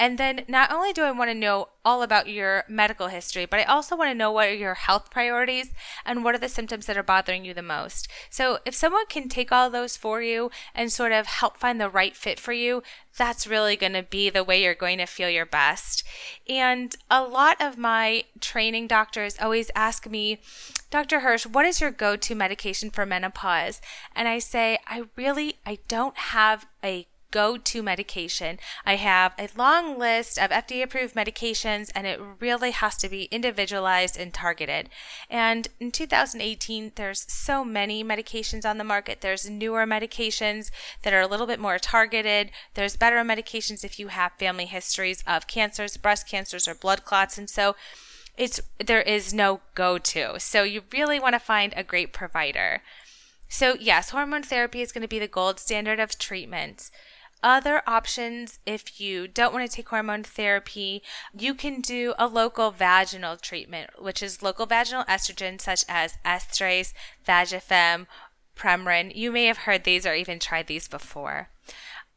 And 0.00 0.16
then 0.16 0.44
not 0.46 0.70
only 0.70 0.92
do 0.92 1.02
I 1.02 1.10
want 1.10 1.30
to 1.30 1.34
know 1.34 1.68
all 1.84 2.02
about 2.02 2.28
your 2.28 2.64
medical 2.68 3.08
history, 3.08 3.46
but 3.46 3.58
I 3.58 3.64
also 3.64 3.96
want 3.96 4.10
to 4.10 4.14
know 4.14 4.30
what 4.30 4.48
are 4.48 4.54
your 4.54 4.74
health 4.74 5.10
priorities 5.10 5.70
and 6.04 6.22
what 6.22 6.34
are 6.34 6.38
the 6.38 6.48
symptoms 6.48 6.86
that 6.86 6.96
are 6.96 7.02
bothering 7.02 7.44
you 7.44 7.52
the 7.52 7.62
most. 7.62 8.08
So 8.30 8.58
if 8.64 8.74
someone 8.74 9.06
can 9.06 9.28
take 9.28 9.50
all 9.50 9.70
those 9.70 9.96
for 9.96 10.22
you 10.22 10.50
and 10.74 10.92
sort 10.92 11.12
of 11.12 11.26
help 11.26 11.56
find 11.56 11.80
the 11.80 11.88
right 11.88 12.14
fit 12.14 12.38
for 12.38 12.52
you, 12.52 12.82
that's 13.16 13.46
really 13.46 13.74
going 13.74 13.94
to 13.94 14.02
be 14.02 14.30
the 14.30 14.44
way 14.44 14.62
you're 14.62 14.74
going 14.74 14.98
to 14.98 15.06
feel 15.06 15.30
your 15.30 15.46
best. 15.46 16.04
And 16.48 16.94
a 17.10 17.22
lot 17.22 17.56
of 17.60 17.76
my 17.76 18.24
training 18.40 18.86
doctors 18.86 19.36
always 19.40 19.70
ask 19.74 20.08
me, 20.08 20.40
Dr. 20.90 21.20
Hirsch, 21.20 21.44
what 21.44 21.66
is 21.66 21.80
your 21.80 21.90
go-to 21.90 22.34
medication 22.34 22.90
for 22.90 23.04
menopause? 23.04 23.80
And 24.14 24.28
I 24.28 24.38
say, 24.38 24.78
I 24.86 25.04
really 25.16 25.56
I 25.66 25.78
don't 25.88 26.16
have 26.16 26.66
a 26.84 27.06
go 27.30 27.56
to 27.56 27.82
medication. 27.82 28.58
I 28.84 28.96
have 28.96 29.32
a 29.38 29.48
long 29.56 29.98
list 29.98 30.38
of 30.38 30.50
FDA 30.50 30.82
approved 30.82 31.14
medications, 31.14 31.90
and 31.94 32.06
it 32.06 32.20
really 32.40 32.70
has 32.70 32.96
to 32.98 33.08
be 33.08 33.24
individualized 33.24 34.16
and 34.16 34.32
targeted. 34.32 34.88
And 35.28 35.68
in 35.78 35.90
2018, 35.90 36.92
there's 36.94 37.30
so 37.32 37.64
many 37.64 38.02
medications 38.02 38.68
on 38.68 38.78
the 38.78 38.84
market. 38.84 39.20
There's 39.20 39.48
newer 39.48 39.84
medications 39.84 40.70
that 41.02 41.12
are 41.12 41.20
a 41.20 41.26
little 41.26 41.46
bit 41.46 41.60
more 41.60 41.78
targeted. 41.78 42.50
There's 42.74 42.96
better 42.96 43.16
medications 43.18 43.84
if 43.84 43.98
you 43.98 44.08
have 44.08 44.32
family 44.32 44.66
histories 44.66 45.22
of 45.26 45.46
cancers, 45.46 45.96
breast 45.96 46.28
cancers, 46.28 46.66
or 46.66 46.74
blood 46.74 47.04
clots. 47.04 47.36
And 47.38 47.50
so 47.50 47.76
it's 48.36 48.60
there 48.78 49.02
is 49.02 49.34
no 49.34 49.60
go 49.74 49.98
to. 49.98 50.38
So 50.38 50.62
you 50.62 50.82
really 50.92 51.18
want 51.18 51.34
to 51.34 51.40
find 51.40 51.74
a 51.76 51.82
great 51.82 52.12
provider. 52.12 52.82
So, 53.48 53.76
yes, 53.80 54.10
hormone 54.10 54.42
therapy 54.42 54.82
is 54.82 54.92
going 54.92 55.02
to 55.02 55.08
be 55.08 55.18
the 55.18 55.26
gold 55.26 55.58
standard 55.58 55.98
of 55.98 56.18
treatment. 56.18 56.90
Other 57.42 57.82
options, 57.86 58.58
if 58.66 59.00
you 59.00 59.28
don't 59.28 59.52
want 59.52 59.68
to 59.68 59.74
take 59.74 59.88
hormone 59.88 60.24
therapy, 60.24 61.02
you 61.36 61.54
can 61.54 61.80
do 61.80 62.14
a 62.18 62.26
local 62.26 62.72
vaginal 62.72 63.36
treatment, 63.36 63.90
which 64.02 64.22
is 64.22 64.42
local 64.42 64.66
vaginal 64.66 65.04
estrogen 65.04 65.60
such 65.60 65.84
as 65.88 66.18
estrace, 66.24 66.92
vagifem, 67.26 68.06
Premarin. 68.56 69.14
You 69.14 69.30
may 69.30 69.46
have 69.46 69.58
heard 69.58 69.84
these 69.84 70.04
or 70.04 70.14
even 70.14 70.40
tried 70.40 70.66
these 70.66 70.88
before. 70.88 71.48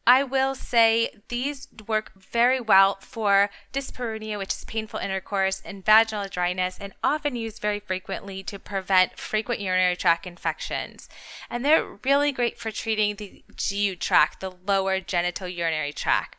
I 0.07 0.23
will 0.23 0.55
say 0.55 1.11
these 1.27 1.67
work 1.87 2.11
very 2.19 2.59
well 2.59 2.97
for 3.01 3.51
dyspareunia, 3.71 4.37
which 4.37 4.51
is 4.51 4.65
painful 4.65 4.99
intercourse, 4.99 5.61
and 5.63 5.85
vaginal 5.85 6.27
dryness, 6.27 6.77
and 6.79 6.93
often 7.03 7.35
used 7.35 7.61
very 7.61 7.79
frequently 7.79 8.41
to 8.43 8.57
prevent 8.57 9.19
frequent 9.19 9.61
urinary 9.61 9.95
tract 9.95 10.25
infections. 10.25 11.07
And 11.49 11.63
they're 11.63 11.99
really 12.03 12.31
great 12.31 12.57
for 12.57 12.71
treating 12.71 13.15
the 13.15 13.43
GU 13.69 13.95
tract, 13.97 14.39
the 14.39 14.53
lower 14.65 14.99
genital 14.99 15.47
urinary 15.47 15.93
tract. 15.93 16.35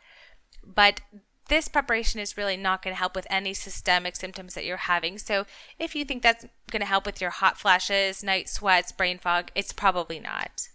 But 0.65 1.01
this 1.49 1.69
preparation 1.69 2.19
is 2.21 2.37
really 2.37 2.57
not 2.57 2.83
going 2.83 2.95
to 2.95 2.99
help 2.99 3.15
with 3.15 3.27
any 3.31 3.55
systemic 3.55 4.17
symptoms 4.17 4.55
that 4.55 4.65
you're 4.65 4.77
having. 4.77 5.19
So 5.19 5.45
if 5.79 5.95
you 5.95 6.05
think 6.05 6.23
that's 6.23 6.47
going 6.71 6.81
to 6.81 6.87
help 6.87 7.07
with 7.07 7.21
your 7.21 7.31
hot 7.31 7.59
flashes, 7.59 8.25
night 8.25 8.49
sweats, 8.49 8.91
brain 8.91 9.19
fog, 9.19 9.51
it's 9.55 9.73
probably 9.73 10.19
not. 10.19 10.69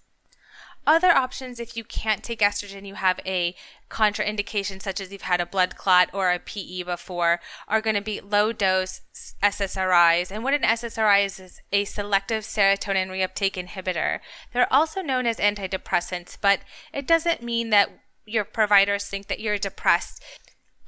Other 0.88 1.12
options, 1.12 1.60
if 1.60 1.76
you 1.76 1.84
can't 1.84 2.23
take 2.23 2.39
estrogen, 2.39 2.88
you 2.88 2.95
have 2.95 3.19
a 3.26 3.54
contraindication, 3.89 4.82
such 4.82 5.02
as 5.02 5.12
you've 5.12 5.23
had 5.23 5.41
a 5.41 5.45
blood 5.45 5.76
clot 5.76 6.10
or 6.13 6.32
a 6.32 6.39
PE 6.39 6.84
before, 6.84 7.41
are 7.67 7.82
going 7.82 7.97
to 7.97 8.02
be 8.02 8.21
low 8.21 8.54
dose 8.54 9.02
SSRIs. 9.43 10.32
And 10.32 10.45
what 10.45 10.54
an 10.54 10.62
SSRI 10.62 11.26
is, 11.26 11.41
is 11.41 11.62
a 11.73 11.84
selective 11.84 12.45
serotonin 12.45 13.10
reuptake 13.10 13.62
inhibitor. 13.62 14.19
They're 14.54 14.71
also 14.71 15.02
known 15.02 15.26
as 15.26 15.39
antidepressants, 15.39 16.38
but 16.39 16.62
it 16.93 17.06
doesn't 17.06 17.43
mean 17.43 17.69
that 17.71 17.89
your 18.26 18.45
providers 18.45 19.08
think 19.08 19.28
that 19.28 19.41
you're 19.41 19.58
depressed. 19.58 20.23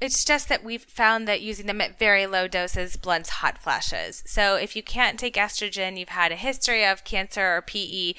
It's 0.00 0.24
just 0.24 0.48
that 0.48 0.64
we've 0.64 0.82
found 0.82 1.28
that 1.28 1.42
using 1.42 1.66
them 1.66 1.82
at 1.82 1.98
very 1.98 2.26
low 2.26 2.48
doses 2.48 2.96
blunts 2.96 3.28
hot 3.28 3.58
flashes. 3.58 4.22
So 4.24 4.56
if 4.56 4.74
you 4.74 4.82
can't 4.82 5.18
take 5.18 5.34
estrogen, 5.34 5.98
you've 5.98 6.08
had 6.08 6.32
a 6.32 6.36
history 6.36 6.86
of 6.86 7.04
cancer 7.04 7.54
or 7.54 7.60
PE, 7.60 8.14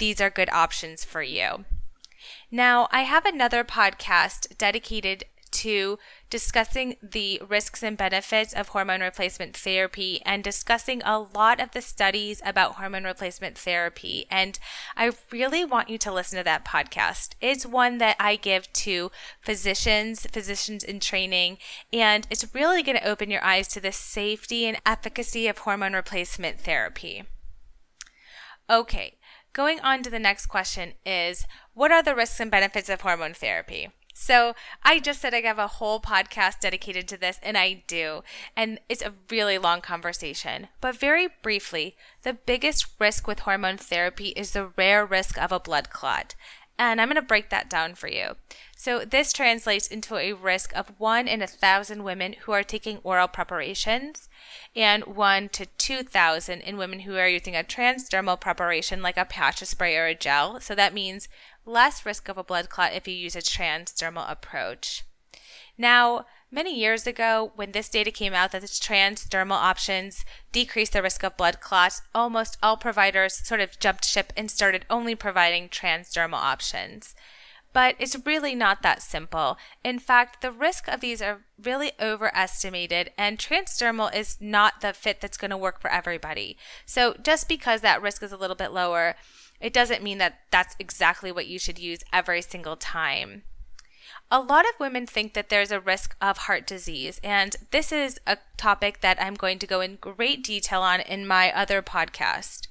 these 0.00 0.20
are 0.20 0.30
good 0.30 0.50
options 0.50 1.04
for 1.04 1.22
you. 1.22 1.64
Now, 2.50 2.88
I 2.90 3.02
have 3.02 3.24
another 3.24 3.62
podcast 3.62 4.58
dedicated 4.58 5.24
to 5.50 5.98
discussing 6.30 6.96
the 7.02 7.42
risks 7.46 7.82
and 7.82 7.96
benefits 7.96 8.52
of 8.52 8.68
hormone 8.68 9.00
replacement 9.00 9.56
therapy 9.56 10.22
and 10.24 10.44
discussing 10.44 11.02
a 11.02 11.18
lot 11.18 11.60
of 11.60 11.72
the 11.72 11.82
studies 11.82 12.40
about 12.44 12.76
hormone 12.76 13.04
replacement 13.04 13.58
therapy. 13.58 14.26
And 14.30 14.58
I 14.96 15.10
really 15.30 15.64
want 15.64 15.88
you 15.88 15.98
to 15.98 16.12
listen 16.12 16.38
to 16.38 16.44
that 16.44 16.64
podcast. 16.64 17.34
It's 17.40 17.66
one 17.66 17.98
that 17.98 18.16
I 18.18 18.36
give 18.36 18.72
to 18.74 19.10
physicians, 19.40 20.26
physicians 20.32 20.84
in 20.84 21.00
training, 21.00 21.58
and 21.92 22.26
it's 22.30 22.54
really 22.54 22.82
going 22.82 22.98
to 22.98 23.08
open 23.08 23.30
your 23.30 23.44
eyes 23.44 23.68
to 23.68 23.80
the 23.80 23.92
safety 23.92 24.66
and 24.66 24.80
efficacy 24.86 25.48
of 25.48 25.58
hormone 25.58 25.94
replacement 25.94 26.60
therapy. 26.60 27.24
Okay, 28.70 29.18
Going 29.52 29.80
on 29.80 30.02
to 30.02 30.10
the 30.10 30.18
next 30.18 30.46
question 30.46 30.92
is 31.04 31.46
what 31.74 31.90
are 31.90 32.02
the 32.02 32.14
risks 32.14 32.38
and 32.40 32.50
benefits 32.50 32.88
of 32.88 33.00
hormone 33.00 33.34
therapy? 33.34 33.88
So, 34.12 34.54
I 34.82 35.00
just 35.00 35.20
said 35.20 35.32
I 35.32 35.40
have 35.40 35.58
a 35.58 35.66
whole 35.66 35.98
podcast 35.98 36.60
dedicated 36.60 37.08
to 37.08 37.16
this, 37.16 37.40
and 37.42 37.56
I 37.56 37.84
do. 37.86 38.22
And 38.54 38.78
it's 38.86 39.02
a 39.02 39.14
really 39.30 39.56
long 39.56 39.80
conversation. 39.80 40.68
But 40.82 40.94
very 40.94 41.28
briefly, 41.42 41.96
the 42.22 42.34
biggest 42.34 42.86
risk 42.98 43.26
with 43.26 43.40
hormone 43.40 43.78
therapy 43.78 44.28
is 44.36 44.50
the 44.50 44.66
rare 44.76 45.06
risk 45.06 45.38
of 45.38 45.52
a 45.52 45.60
blood 45.60 45.88
clot. 45.88 46.34
And 46.78 47.00
I'm 47.00 47.08
going 47.08 47.16
to 47.16 47.22
break 47.22 47.50
that 47.50 47.70
down 47.70 47.94
for 47.94 48.08
you. 48.08 48.36
So, 48.76 49.04
this 49.04 49.32
translates 49.32 49.86
into 49.86 50.16
a 50.16 50.34
risk 50.34 50.76
of 50.76 50.92
one 50.98 51.26
in 51.26 51.40
a 51.40 51.46
thousand 51.46 52.04
women 52.04 52.34
who 52.40 52.52
are 52.52 52.62
taking 52.62 52.98
oral 52.98 53.28
preparations 53.28 54.28
and 54.74 55.04
1 55.04 55.48
to 55.50 55.66
2,000 55.66 56.60
in 56.60 56.76
women 56.76 57.00
who 57.00 57.16
are 57.16 57.28
using 57.28 57.56
a 57.56 57.64
transdermal 57.64 58.40
preparation 58.40 59.02
like 59.02 59.16
a 59.16 59.24
patch, 59.24 59.62
a 59.62 59.66
spray, 59.66 59.96
or 59.96 60.06
a 60.06 60.14
gel. 60.14 60.60
So 60.60 60.74
that 60.74 60.94
means 60.94 61.28
less 61.64 62.06
risk 62.06 62.28
of 62.28 62.38
a 62.38 62.44
blood 62.44 62.68
clot 62.68 62.92
if 62.94 63.06
you 63.06 63.14
use 63.14 63.36
a 63.36 63.40
transdermal 63.40 64.30
approach. 64.30 65.04
Now, 65.78 66.26
many 66.50 66.78
years 66.78 67.06
ago, 67.06 67.52
when 67.54 67.72
this 67.72 67.88
data 67.88 68.10
came 68.10 68.34
out 68.34 68.52
that 68.52 68.60
the 68.60 68.66
transdermal 68.66 69.52
options 69.52 70.24
decreased 70.52 70.92
the 70.92 71.02
risk 71.02 71.22
of 71.22 71.36
blood 71.36 71.60
clots, 71.60 72.02
almost 72.14 72.58
all 72.62 72.76
providers 72.76 73.34
sort 73.34 73.60
of 73.60 73.78
jumped 73.78 74.04
ship 74.04 74.32
and 74.36 74.50
started 74.50 74.84
only 74.90 75.14
providing 75.14 75.68
transdermal 75.68 76.34
options. 76.34 77.14
But 77.72 77.94
it's 77.98 78.26
really 78.26 78.54
not 78.54 78.82
that 78.82 79.00
simple. 79.00 79.56
In 79.84 79.98
fact, 79.98 80.42
the 80.42 80.50
risk 80.50 80.88
of 80.88 81.00
these 81.00 81.22
are 81.22 81.44
really 81.62 81.92
overestimated, 82.00 83.12
and 83.16 83.38
transdermal 83.38 84.14
is 84.14 84.38
not 84.40 84.80
the 84.80 84.92
fit 84.92 85.20
that's 85.20 85.36
going 85.36 85.52
to 85.52 85.56
work 85.56 85.80
for 85.80 85.90
everybody. 85.90 86.56
So 86.84 87.14
just 87.22 87.48
because 87.48 87.80
that 87.80 88.02
risk 88.02 88.22
is 88.22 88.32
a 88.32 88.36
little 88.36 88.56
bit 88.56 88.72
lower, 88.72 89.14
it 89.60 89.72
doesn't 89.72 90.02
mean 90.02 90.18
that 90.18 90.40
that's 90.50 90.74
exactly 90.78 91.30
what 91.30 91.46
you 91.46 91.58
should 91.58 91.78
use 91.78 92.00
every 92.12 92.42
single 92.42 92.76
time. 92.76 93.42
A 94.32 94.40
lot 94.40 94.64
of 94.64 94.80
women 94.80 95.06
think 95.06 95.34
that 95.34 95.48
there's 95.48 95.70
a 95.70 95.80
risk 95.80 96.16
of 96.20 96.38
heart 96.38 96.66
disease, 96.66 97.20
and 97.22 97.56
this 97.70 97.92
is 97.92 98.18
a 98.26 98.38
topic 98.56 99.00
that 99.00 99.20
I'm 99.20 99.34
going 99.34 99.58
to 99.60 99.66
go 99.66 99.80
in 99.80 99.96
great 99.96 100.42
detail 100.42 100.82
on 100.82 101.00
in 101.00 101.26
my 101.26 101.52
other 101.52 101.82
podcast. 101.82 102.66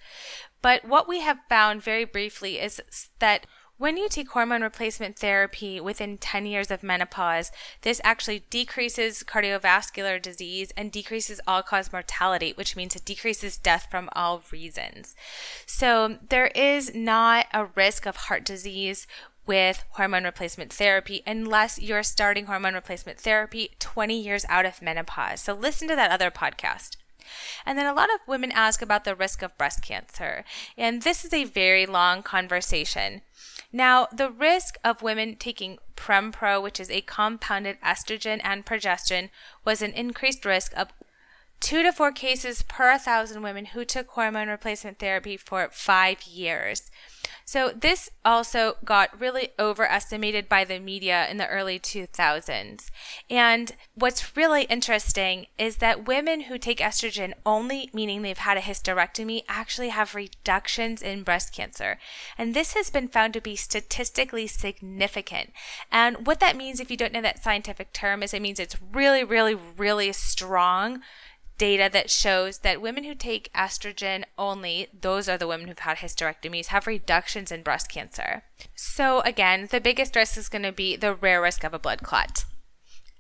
But 0.62 0.84
what 0.86 1.08
we 1.08 1.22
have 1.22 1.38
found 1.48 1.84
very 1.84 2.06
briefly 2.06 2.60
is 2.60 2.82
that 3.20 3.46
when 3.80 3.96
you 3.96 4.10
take 4.10 4.30
hormone 4.30 4.62
replacement 4.62 5.18
therapy 5.18 5.80
within 5.80 6.18
10 6.18 6.46
years 6.46 6.70
of 6.70 6.84
menopause, 6.84 7.50
this 7.82 8.02
actually 8.04 8.44
decreases 8.50 9.24
cardiovascular 9.24 10.22
disease 10.22 10.74
and 10.76 10.92
decreases 10.92 11.40
all 11.48 11.64
cause 11.64 11.94
mortality, 11.94 12.52
which 12.56 12.76
means 12.76 12.94
it 12.94 13.06
decreases 13.06 13.58
death 13.58 13.88
from 13.90 14.10
all 14.12 14.44
reasons. 14.52 15.16
So 15.66 16.18
there 16.28 16.48
is 16.48 16.94
not 16.94 17.48
a 17.54 17.70
risk 17.74 18.06
of 18.06 18.18
heart 18.18 18.44
disease 18.44 19.08
with 19.48 19.86
hormone 19.92 20.26
replacement 20.26 20.74
therapy 20.74 21.24
unless 21.26 21.80
you're 21.82 22.04
starting 22.04 22.48
hormone 22.48 22.74
replacement 22.74 23.18
therapy 23.18 23.72
20 23.80 24.22
years 24.22 24.46
out 24.50 24.66
of 24.66 24.82
menopause. 24.82 25.40
So 25.40 25.54
listen 25.54 25.88
to 25.88 25.96
that 25.96 26.12
other 26.12 26.30
podcast. 26.30 26.98
And 27.66 27.78
then 27.78 27.86
a 27.86 27.94
lot 27.94 28.10
of 28.14 28.28
women 28.28 28.52
ask 28.52 28.82
about 28.82 29.06
the 29.06 29.16
risk 29.16 29.42
of 29.42 29.58
breast 29.58 29.82
cancer. 29.82 30.44
And 30.78 31.02
this 31.02 31.24
is 31.24 31.34
a 31.34 31.46
very 31.46 31.86
long 31.86 32.24
conversation. 32.24 33.22
Now, 33.72 34.08
the 34.12 34.32
risk 34.32 34.78
of 34.84 35.04
women 35.04 35.36
taking 35.36 35.78
Prempro, 35.96 36.62
which 36.62 36.80
is 36.80 36.90
a 36.90 37.02
compounded 37.02 37.80
estrogen 37.82 38.42
and 38.44 38.66
progesterone, 38.66 39.30
was 39.64 39.82
an 39.82 39.94
increased 39.94 40.44
risk 40.44 40.74
of 40.76 40.92
two 41.60 41.84
to 41.84 41.92
four 41.92 42.12
cases 42.12 42.64
per 42.64 42.98
thousand 42.98 43.44
women 43.44 43.66
who 43.68 43.86
took 43.86 44.08
hormone 44.10 44.48
replacement 44.48 44.98
therapy 44.98 45.38
for 45.38 45.70
five 45.72 46.24
years. 46.24 46.90
So, 47.50 47.70
this 47.70 48.12
also 48.24 48.78
got 48.86 49.20
really 49.20 49.50
overestimated 49.58 50.48
by 50.48 50.66
the 50.66 50.78
media 50.78 51.28
in 51.28 51.38
the 51.38 51.48
early 51.48 51.80
2000s. 51.80 52.92
And 53.28 53.72
what's 53.96 54.38
really 54.38 54.66
interesting 54.66 55.48
is 55.58 55.78
that 55.78 56.06
women 56.06 56.42
who 56.42 56.60
take 56.60 56.78
estrogen 56.78 57.34
only, 57.48 57.90
meaning 57.92 58.22
they've 58.22 58.38
had 58.38 58.58
a 58.58 58.62
hysterectomy, 58.62 59.46
actually 59.50 59.90
have 59.90 60.14
reductions 60.14 61.02
in 61.02 61.24
breast 61.24 61.52
cancer. 61.52 61.98
And 62.38 62.54
this 62.54 62.74
has 62.74 62.92
been 62.92 63.08
found 63.08 63.34
to 63.34 63.42
be 63.42 63.56
statistically 63.56 64.46
significant. 64.46 65.52
And 65.92 66.28
what 66.28 66.40
that 66.42 66.56
means, 66.56 66.80
if 66.80 66.92
you 66.92 66.98
don't 66.98 67.14
know 67.14 67.22
that 67.24 67.44
scientific 67.44 67.94
term, 67.94 68.22
is 68.22 68.32
it 68.32 68.44
means 68.44 68.60
it's 68.60 68.78
really, 68.94 69.24
really, 69.24 69.56
really 69.56 70.14
strong 70.14 71.02
data 71.60 71.90
that 71.94 72.10
shows 72.10 72.60
that 72.60 72.82
women 72.82 73.04
who 73.04 73.14
take 73.14 73.54
estrogen 73.54 74.24
only, 74.40 74.88
those 75.00 75.30
are 75.30 75.38
the 75.38 75.48
women 75.48 75.68
who've 75.68 75.78
had 75.78 75.98
hysterectomies, 75.98 76.68
have 76.68 76.88
reductions 76.88 77.52
in 77.52 77.62
breast 77.62 77.90
cancer. 77.90 78.44
So, 78.74 79.20
again, 79.22 79.68
the 79.70 79.80
biggest 79.80 80.16
risk 80.16 80.38
is 80.38 80.50
going 80.50 80.64
to 80.64 80.72
be 80.72 80.96
the 80.96 81.14
rare 81.14 81.42
risk 81.42 81.64
of 81.64 81.76
a 81.76 81.80
blood 81.80 82.02
clot. 82.02 82.46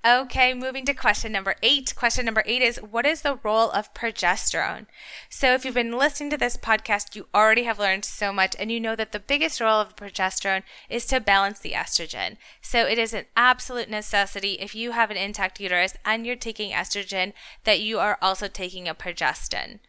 Okay, 0.05 0.53
moving 0.53 0.85
to 0.85 0.93
question 0.93 1.33
number 1.33 1.55
eight. 1.61 1.93
Question 1.93 2.23
number 2.23 2.41
eight 2.45 2.61
is 2.61 2.77
What 2.77 3.05
is 3.05 3.21
the 3.21 3.37
role 3.43 3.69
of 3.71 3.93
progesterone? 3.93 4.85
So, 5.29 5.53
if 5.53 5.65
you've 5.65 5.73
been 5.73 5.97
listening 5.97 6.29
to 6.29 6.37
this 6.37 6.55
podcast, 6.55 7.17
you 7.17 7.27
already 7.35 7.63
have 7.63 7.79
learned 7.79 8.05
so 8.05 8.31
much, 8.31 8.55
and 8.57 8.71
you 8.71 8.79
know 8.79 8.95
that 8.95 9.11
the 9.11 9.19
biggest 9.19 9.59
role 9.59 9.81
of 9.81 9.97
progesterone 9.97 10.63
is 10.89 11.05
to 11.07 11.19
balance 11.19 11.59
the 11.59 11.73
estrogen. 11.73 12.37
So, 12.61 12.85
it 12.85 12.97
is 12.97 13.13
an 13.13 13.25
absolute 13.35 13.89
necessity 13.89 14.53
if 14.53 14.73
you 14.73 14.91
have 14.91 15.11
an 15.11 15.17
intact 15.17 15.59
uterus 15.59 15.97
and 16.05 16.25
you're 16.25 16.37
taking 16.37 16.71
estrogen 16.71 17.33
that 17.65 17.81
you 17.81 17.99
are 17.99 18.17
also 18.21 18.47
taking 18.47 18.87
a 18.87 18.95
progestin. 18.95 19.79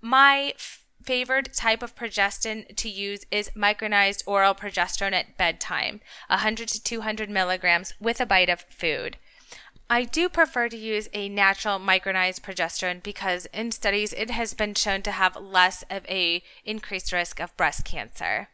My 0.00 0.54
favored 1.02 1.52
type 1.52 1.82
of 1.82 1.94
progestin 1.94 2.74
to 2.76 2.88
use 2.88 3.26
is 3.30 3.50
micronized 3.54 4.22
oral 4.26 4.54
progesterone 4.54 5.12
at 5.12 5.36
bedtime, 5.36 6.00
100 6.28 6.66
to 6.68 6.82
200 6.82 7.28
milligrams 7.28 7.92
with 8.00 8.22
a 8.22 8.26
bite 8.26 8.48
of 8.48 8.62
food. 8.70 9.18
I 9.88 10.04
do 10.04 10.28
prefer 10.28 10.68
to 10.68 10.76
use 10.76 11.08
a 11.12 11.28
natural 11.28 11.78
micronized 11.78 12.40
progesterone 12.40 13.02
because 13.02 13.46
in 13.46 13.70
studies 13.70 14.12
it 14.14 14.30
has 14.30 14.54
been 14.54 14.74
shown 14.74 15.02
to 15.02 15.12
have 15.12 15.36
less 15.36 15.84
of 15.90 16.06
a 16.06 16.42
increased 16.64 17.12
risk 17.12 17.38
of 17.40 17.56
breast 17.56 17.84
cancer. 17.84 18.48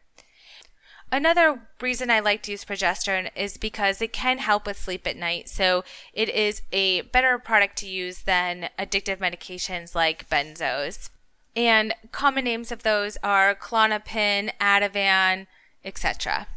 Another 1.11 1.67
reason 1.81 2.09
I 2.09 2.21
like 2.21 2.41
to 2.43 2.51
use 2.51 2.63
progesterone 2.63 3.29
is 3.35 3.57
because 3.57 4.01
it 4.01 4.13
can 4.13 4.37
help 4.37 4.65
with 4.65 4.77
sleep 4.79 5.05
at 5.05 5.17
night. 5.17 5.49
So 5.49 5.83
it 6.13 6.29
is 6.29 6.61
a 6.71 7.01
better 7.01 7.37
product 7.37 7.77
to 7.79 7.87
use 7.87 8.21
than 8.21 8.69
addictive 8.79 9.17
medications 9.17 9.93
like 9.93 10.29
benzos. 10.29 11.09
And 11.53 11.93
common 12.13 12.45
names 12.45 12.71
of 12.71 12.83
those 12.83 13.17
are 13.23 13.53
Klonopin, 13.55 14.51
Ativan, 14.61 15.47
etc. 15.83 16.47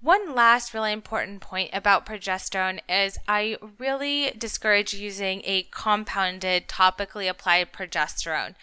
One 0.00 0.34
last 0.34 0.74
really 0.74 0.92
important 0.92 1.40
point 1.40 1.70
about 1.72 2.04
progesterone 2.04 2.80
is 2.88 3.18
I 3.26 3.56
really 3.78 4.32
discourage 4.36 4.92
using 4.94 5.42
a 5.44 5.64
compounded 5.70 6.68
topically 6.68 7.28
applied 7.28 7.72
progesterone. 7.72 8.54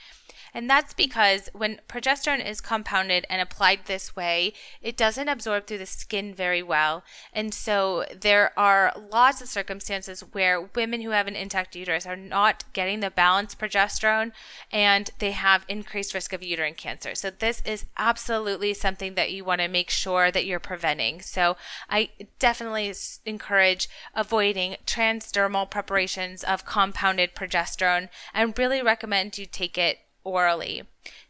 And 0.53 0.69
that's 0.69 0.93
because 0.93 1.49
when 1.53 1.81
progesterone 1.89 2.45
is 2.45 2.61
compounded 2.61 3.25
and 3.29 3.41
applied 3.41 3.81
this 3.85 4.15
way, 4.15 4.53
it 4.81 4.95
doesn't 4.95 5.27
absorb 5.27 5.65
through 5.65 5.79
the 5.79 5.85
skin 5.85 6.33
very 6.33 6.61
well. 6.61 7.03
And 7.33 7.53
so 7.53 8.05
there 8.19 8.57
are 8.57 8.93
lots 9.11 9.41
of 9.41 9.47
circumstances 9.47 10.21
where 10.31 10.69
women 10.75 11.01
who 11.01 11.09
have 11.09 11.27
an 11.27 11.35
intact 11.35 11.75
uterus 11.75 12.05
are 12.05 12.15
not 12.15 12.65
getting 12.73 12.99
the 12.99 13.09
balanced 13.09 13.59
progesterone 13.59 14.31
and 14.71 15.09
they 15.19 15.31
have 15.31 15.65
increased 15.67 16.13
risk 16.13 16.33
of 16.33 16.43
uterine 16.43 16.75
cancer. 16.75 17.15
So 17.15 17.31
this 17.31 17.61
is 17.65 17.85
absolutely 17.97 18.73
something 18.73 19.15
that 19.15 19.31
you 19.31 19.43
want 19.43 19.61
to 19.61 19.67
make 19.67 19.89
sure 19.89 20.29
that 20.31 20.45
you're 20.45 20.59
preventing. 20.59 21.21
So 21.21 21.57
I 21.89 22.09
definitely 22.39 22.93
encourage 23.25 23.89
avoiding 24.13 24.75
transdermal 24.85 25.69
preparations 25.69 26.43
of 26.43 26.65
compounded 26.65 27.35
progesterone 27.35 28.09
and 28.33 28.57
really 28.57 28.81
recommend 28.81 29.37
you 29.37 29.45
take 29.45 29.77
it 29.77 29.99
orally. 30.23 30.83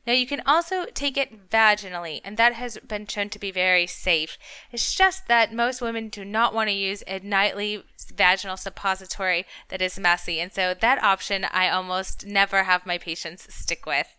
Now, 0.05 0.13
you 0.13 0.27
can 0.27 0.41
also 0.45 0.85
take 0.93 1.17
it 1.17 1.49
vaginally, 1.49 2.21
and 2.23 2.37
that 2.37 2.53
has 2.53 2.77
been 2.79 3.07
shown 3.07 3.29
to 3.29 3.39
be 3.39 3.51
very 3.51 3.87
safe. 3.87 4.37
It's 4.71 4.93
just 4.93 5.27
that 5.27 5.53
most 5.53 5.81
women 5.81 6.09
do 6.09 6.25
not 6.25 6.53
want 6.53 6.69
to 6.69 6.75
use 6.75 7.03
a 7.07 7.19
nightly 7.19 7.83
vaginal 8.13 8.57
suppository 8.57 9.45
that 9.69 9.81
is 9.81 9.97
messy, 9.97 10.39
and 10.39 10.51
so 10.51 10.73
that 10.73 11.03
option 11.03 11.45
I 11.45 11.69
almost 11.69 12.25
never 12.25 12.63
have 12.63 12.85
my 12.85 12.97
patients 12.97 13.53
stick 13.53 13.85
with. 13.85 14.17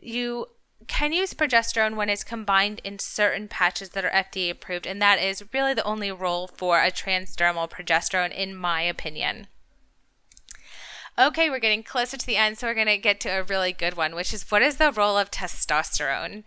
You 0.00 0.46
can 0.86 1.12
use 1.12 1.34
progesterone 1.34 1.96
when 1.96 2.08
it's 2.08 2.22
combined 2.22 2.80
in 2.84 3.00
certain 3.00 3.48
patches 3.48 3.90
that 3.90 4.04
are 4.04 4.10
FDA 4.10 4.50
approved, 4.50 4.86
and 4.86 5.02
that 5.02 5.20
is 5.20 5.52
really 5.52 5.74
the 5.74 5.84
only 5.84 6.12
role 6.12 6.46
for 6.46 6.80
a 6.80 6.92
transdermal 6.92 7.68
progesterone, 7.68 8.32
in 8.32 8.54
my 8.54 8.82
opinion. 8.82 9.48
Okay, 11.18 11.50
we're 11.50 11.58
getting 11.58 11.82
closer 11.82 12.16
to 12.16 12.26
the 12.26 12.36
end, 12.36 12.58
so 12.58 12.68
we're 12.68 12.74
going 12.74 12.86
to 12.86 12.96
get 12.96 13.18
to 13.20 13.28
a 13.28 13.42
really 13.42 13.72
good 13.72 13.96
one, 13.96 14.14
which 14.14 14.32
is 14.32 14.48
what 14.52 14.62
is 14.62 14.76
the 14.76 14.92
role 14.92 15.18
of 15.18 15.32
testosterone? 15.32 16.44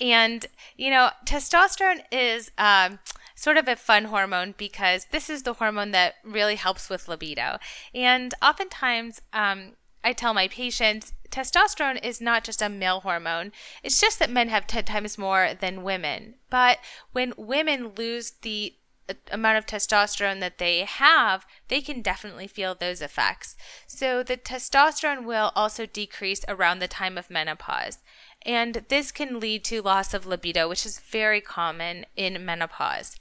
And, 0.00 0.44
you 0.76 0.90
know, 0.90 1.10
testosterone 1.24 2.00
is 2.10 2.50
um, 2.58 2.98
sort 3.36 3.56
of 3.56 3.68
a 3.68 3.76
fun 3.76 4.06
hormone 4.06 4.54
because 4.58 5.06
this 5.12 5.30
is 5.30 5.44
the 5.44 5.52
hormone 5.54 5.92
that 5.92 6.16
really 6.24 6.56
helps 6.56 6.90
with 6.90 7.06
libido. 7.06 7.58
And 7.94 8.34
oftentimes, 8.42 9.22
um, 9.32 9.74
I 10.02 10.12
tell 10.14 10.34
my 10.34 10.48
patients 10.48 11.12
testosterone 11.30 12.04
is 12.04 12.20
not 12.20 12.42
just 12.42 12.60
a 12.60 12.68
male 12.68 13.00
hormone. 13.00 13.52
It's 13.84 14.00
just 14.00 14.18
that 14.18 14.30
men 14.30 14.48
have 14.48 14.66
10 14.66 14.84
times 14.84 15.16
more 15.16 15.50
than 15.60 15.84
women. 15.84 16.34
But 16.50 16.78
when 17.12 17.34
women 17.36 17.92
lose 17.96 18.32
the 18.42 18.74
amount 19.30 19.58
of 19.58 19.66
testosterone 19.66 20.40
that 20.40 20.58
they 20.58 20.84
have, 20.84 21.46
they 21.68 21.80
can 21.80 22.02
definitely 22.02 22.46
feel 22.46 22.74
those 22.74 23.00
effects. 23.00 23.56
So 23.86 24.22
the 24.22 24.36
testosterone 24.36 25.24
will 25.24 25.52
also 25.54 25.86
decrease 25.86 26.44
around 26.48 26.78
the 26.78 26.88
time 26.88 27.16
of 27.16 27.30
menopause. 27.30 27.98
And 28.42 28.84
this 28.88 29.10
can 29.12 29.40
lead 29.40 29.64
to 29.64 29.82
loss 29.82 30.14
of 30.14 30.26
libido, 30.26 30.68
which 30.68 30.86
is 30.86 31.00
very 31.00 31.40
common 31.40 32.06
in 32.16 32.44
menopause. 32.44 33.16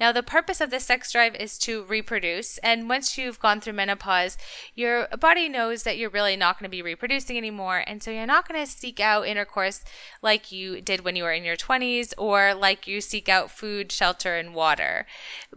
Now, 0.00 0.12
the 0.12 0.22
purpose 0.22 0.60
of 0.60 0.70
the 0.70 0.80
sex 0.80 1.12
drive 1.12 1.34
is 1.36 1.58
to 1.58 1.84
reproduce. 1.84 2.58
And 2.58 2.88
once 2.88 3.16
you've 3.16 3.40
gone 3.40 3.60
through 3.60 3.74
menopause, 3.74 4.36
your 4.74 5.08
body 5.18 5.48
knows 5.48 5.82
that 5.82 5.98
you're 5.98 6.10
really 6.10 6.36
not 6.36 6.58
going 6.58 6.68
to 6.68 6.70
be 6.70 6.82
reproducing 6.82 7.36
anymore. 7.36 7.84
And 7.86 8.02
so 8.02 8.10
you're 8.10 8.26
not 8.26 8.48
going 8.48 8.64
to 8.64 8.70
seek 8.70 9.00
out 9.00 9.26
intercourse 9.26 9.84
like 10.22 10.52
you 10.52 10.80
did 10.80 11.04
when 11.04 11.16
you 11.16 11.24
were 11.24 11.32
in 11.32 11.44
your 11.44 11.56
20s 11.56 12.12
or 12.18 12.54
like 12.54 12.86
you 12.86 13.00
seek 13.00 13.28
out 13.28 13.50
food, 13.50 13.92
shelter, 13.92 14.36
and 14.36 14.54
water. 14.54 15.06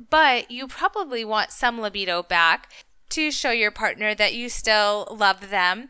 But 0.09 0.51
you 0.51 0.67
probably 0.67 1.25
want 1.25 1.51
some 1.51 1.79
libido 1.79 2.23
back 2.23 2.71
to 3.09 3.31
show 3.31 3.51
your 3.51 3.71
partner 3.71 4.15
that 4.15 4.33
you 4.33 4.49
still 4.49 5.07
love 5.11 5.49
them 5.49 5.89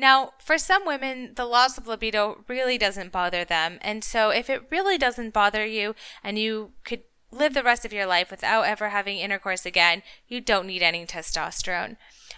now, 0.00 0.32
for 0.38 0.56
some 0.56 0.86
women, 0.86 1.32
the 1.34 1.44
loss 1.44 1.76
of 1.76 1.86
libido 1.86 2.42
really 2.48 2.78
doesn't 2.78 3.12
bother 3.12 3.44
them. 3.44 3.78
And 3.82 4.02
so, 4.02 4.30
if 4.30 4.48
it 4.48 4.62
really 4.70 4.96
doesn't 4.96 5.34
bother 5.34 5.66
you 5.66 5.94
and 6.24 6.38
you 6.38 6.72
could 6.84 7.02
live 7.32 7.54
the 7.54 7.62
rest 7.62 7.84
of 7.84 7.92
your 7.92 8.06
life 8.06 8.30
without 8.30 8.66
ever 8.66 8.90
having 8.90 9.18
intercourse 9.18 9.64
again, 9.64 10.02
you 10.28 10.40
don't 10.40 10.66
need 10.66 10.82
any 10.82 11.06
testosterone. 11.06 11.96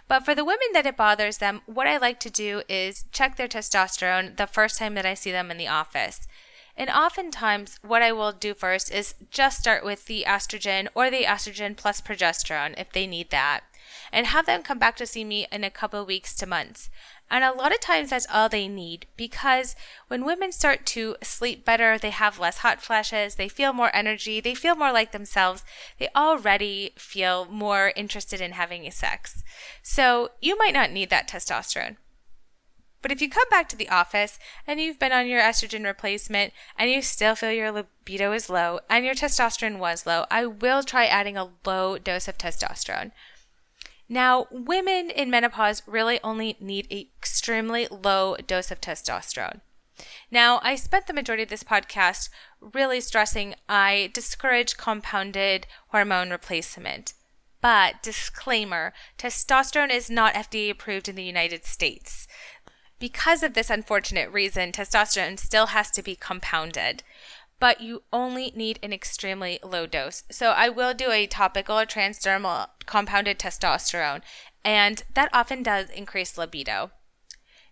But 0.08 0.24
for 0.24 0.34
the 0.34 0.44
women 0.44 0.68
that 0.74 0.86
it 0.86 0.96
bothers 0.96 1.38
them, 1.38 1.62
what 1.66 1.86
I 1.86 1.96
like 1.96 2.20
to 2.20 2.30
do 2.30 2.62
is 2.68 3.04
check 3.12 3.36
their 3.36 3.48
testosterone 3.48 4.36
the 4.36 4.46
first 4.46 4.78
time 4.78 4.94
that 4.94 5.06
I 5.06 5.14
see 5.14 5.32
them 5.32 5.50
in 5.50 5.58
the 5.58 5.68
office. 5.68 6.26
And 6.76 6.88
oftentimes, 6.88 7.78
what 7.82 8.02
I 8.02 8.12
will 8.12 8.32
do 8.32 8.54
first 8.54 8.92
is 8.92 9.14
just 9.30 9.58
start 9.60 9.84
with 9.84 10.06
the 10.06 10.24
estrogen 10.26 10.88
or 10.94 11.10
the 11.10 11.24
estrogen 11.24 11.76
plus 11.76 12.00
progesterone 12.00 12.74
if 12.78 12.92
they 12.92 13.06
need 13.06 13.30
that, 13.30 13.60
and 14.10 14.26
have 14.26 14.46
them 14.46 14.62
come 14.62 14.78
back 14.78 14.96
to 14.96 15.06
see 15.06 15.24
me 15.24 15.46
in 15.52 15.64
a 15.64 15.70
couple 15.70 16.04
weeks 16.06 16.34
to 16.36 16.46
months. 16.46 16.88
And 17.30 17.44
a 17.44 17.52
lot 17.52 17.72
of 17.72 17.80
times 17.80 18.10
that's 18.10 18.26
all 18.30 18.50
they 18.50 18.68
need 18.68 19.06
because 19.16 19.74
when 20.08 20.26
women 20.26 20.52
start 20.52 20.84
to 20.86 21.16
sleep 21.22 21.64
better, 21.64 21.96
they 21.96 22.10
have 22.10 22.38
less 22.38 22.58
hot 22.58 22.82
flashes, 22.82 23.36
they 23.36 23.48
feel 23.48 23.72
more 23.72 23.90
energy, 23.94 24.38
they 24.40 24.54
feel 24.54 24.74
more 24.74 24.92
like 24.92 25.12
themselves, 25.12 25.64
they 25.98 26.08
already 26.14 26.92
feel 26.96 27.46
more 27.46 27.92
interested 27.96 28.42
in 28.42 28.52
having 28.52 28.90
sex. 28.90 29.42
So 29.82 30.32
you 30.42 30.58
might 30.58 30.74
not 30.74 30.90
need 30.90 31.08
that 31.08 31.26
testosterone. 31.26 31.96
But 33.02 33.10
if 33.10 33.20
you 33.20 33.28
come 33.28 33.48
back 33.50 33.68
to 33.70 33.76
the 33.76 33.88
office 33.88 34.38
and 34.64 34.80
you've 34.80 35.00
been 35.00 35.10
on 35.12 35.26
your 35.26 35.40
estrogen 35.40 35.84
replacement 35.84 36.52
and 36.78 36.88
you 36.88 37.02
still 37.02 37.34
feel 37.34 37.50
your 37.50 37.72
libido 37.72 38.32
is 38.32 38.48
low 38.48 38.78
and 38.88 39.04
your 39.04 39.14
testosterone 39.14 39.78
was 39.78 40.06
low, 40.06 40.24
I 40.30 40.46
will 40.46 40.84
try 40.84 41.06
adding 41.06 41.36
a 41.36 41.50
low 41.66 41.98
dose 41.98 42.28
of 42.28 42.38
testosterone. 42.38 43.10
Now, 44.12 44.46
women 44.50 45.08
in 45.08 45.30
menopause 45.30 45.82
really 45.86 46.20
only 46.22 46.58
need 46.60 46.86
an 46.90 47.06
extremely 47.16 47.88
low 47.90 48.36
dose 48.46 48.70
of 48.70 48.78
testosterone. 48.78 49.62
Now, 50.30 50.60
I 50.62 50.74
spent 50.74 51.06
the 51.06 51.14
majority 51.14 51.44
of 51.44 51.48
this 51.48 51.64
podcast 51.64 52.28
really 52.60 53.00
stressing 53.00 53.54
I 53.70 54.10
discourage 54.12 54.76
compounded 54.76 55.66
hormone 55.88 56.28
replacement. 56.28 57.14
But, 57.62 58.02
disclaimer 58.02 58.92
testosterone 59.16 59.90
is 59.90 60.10
not 60.10 60.34
FDA 60.34 60.68
approved 60.68 61.08
in 61.08 61.16
the 61.16 61.24
United 61.24 61.64
States. 61.64 62.28
Because 62.98 63.42
of 63.42 63.54
this 63.54 63.70
unfortunate 63.70 64.30
reason, 64.30 64.72
testosterone 64.72 65.38
still 65.38 65.68
has 65.68 65.90
to 65.90 66.02
be 66.02 66.16
compounded. 66.16 67.02
But 67.62 67.80
you 67.80 68.02
only 68.12 68.52
need 68.56 68.76
an 68.82 68.92
extremely 68.92 69.60
low 69.62 69.86
dose. 69.86 70.24
So 70.32 70.50
I 70.50 70.68
will 70.68 70.94
do 70.94 71.12
a 71.12 71.28
topical 71.28 71.78
or 71.78 71.86
transdermal 71.86 72.70
compounded 72.86 73.38
testosterone, 73.38 74.22
and 74.64 75.04
that 75.14 75.30
often 75.32 75.62
does 75.62 75.88
increase 75.90 76.36
libido. 76.36 76.90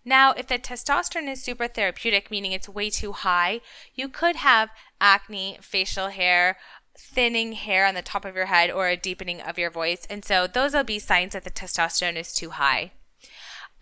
Now, 0.04 0.30
if 0.30 0.46
the 0.46 0.60
testosterone 0.60 1.28
is 1.28 1.42
super 1.42 1.66
therapeutic, 1.66 2.30
meaning 2.30 2.52
it's 2.52 2.68
way 2.68 2.88
too 2.88 3.10
high, 3.10 3.62
you 3.92 4.08
could 4.08 4.36
have 4.36 4.70
acne, 5.00 5.58
facial 5.60 6.10
hair, 6.10 6.56
thinning 6.96 7.54
hair 7.54 7.84
on 7.84 7.96
the 7.96 8.00
top 8.00 8.24
of 8.24 8.36
your 8.36 8.46
head, 8.46 8.70
or 8.70 8.86
a 8.86 8.96
deepening 8.96 9.40
of 9.40 9.58
your 9.58 9.72
voice. 9.72 10.06
And 10.08 10.24
so 10.24 10.46
those 10.46 10.72
will 10.72 10.84
be 10.84 11.00
signs 11.00 11.32
that 11.32 11.42
the 11.42 11.50
testosterone 11.50 12.14
is 12.14 12.32
too 12.32 12.50
high. 12.50 12.92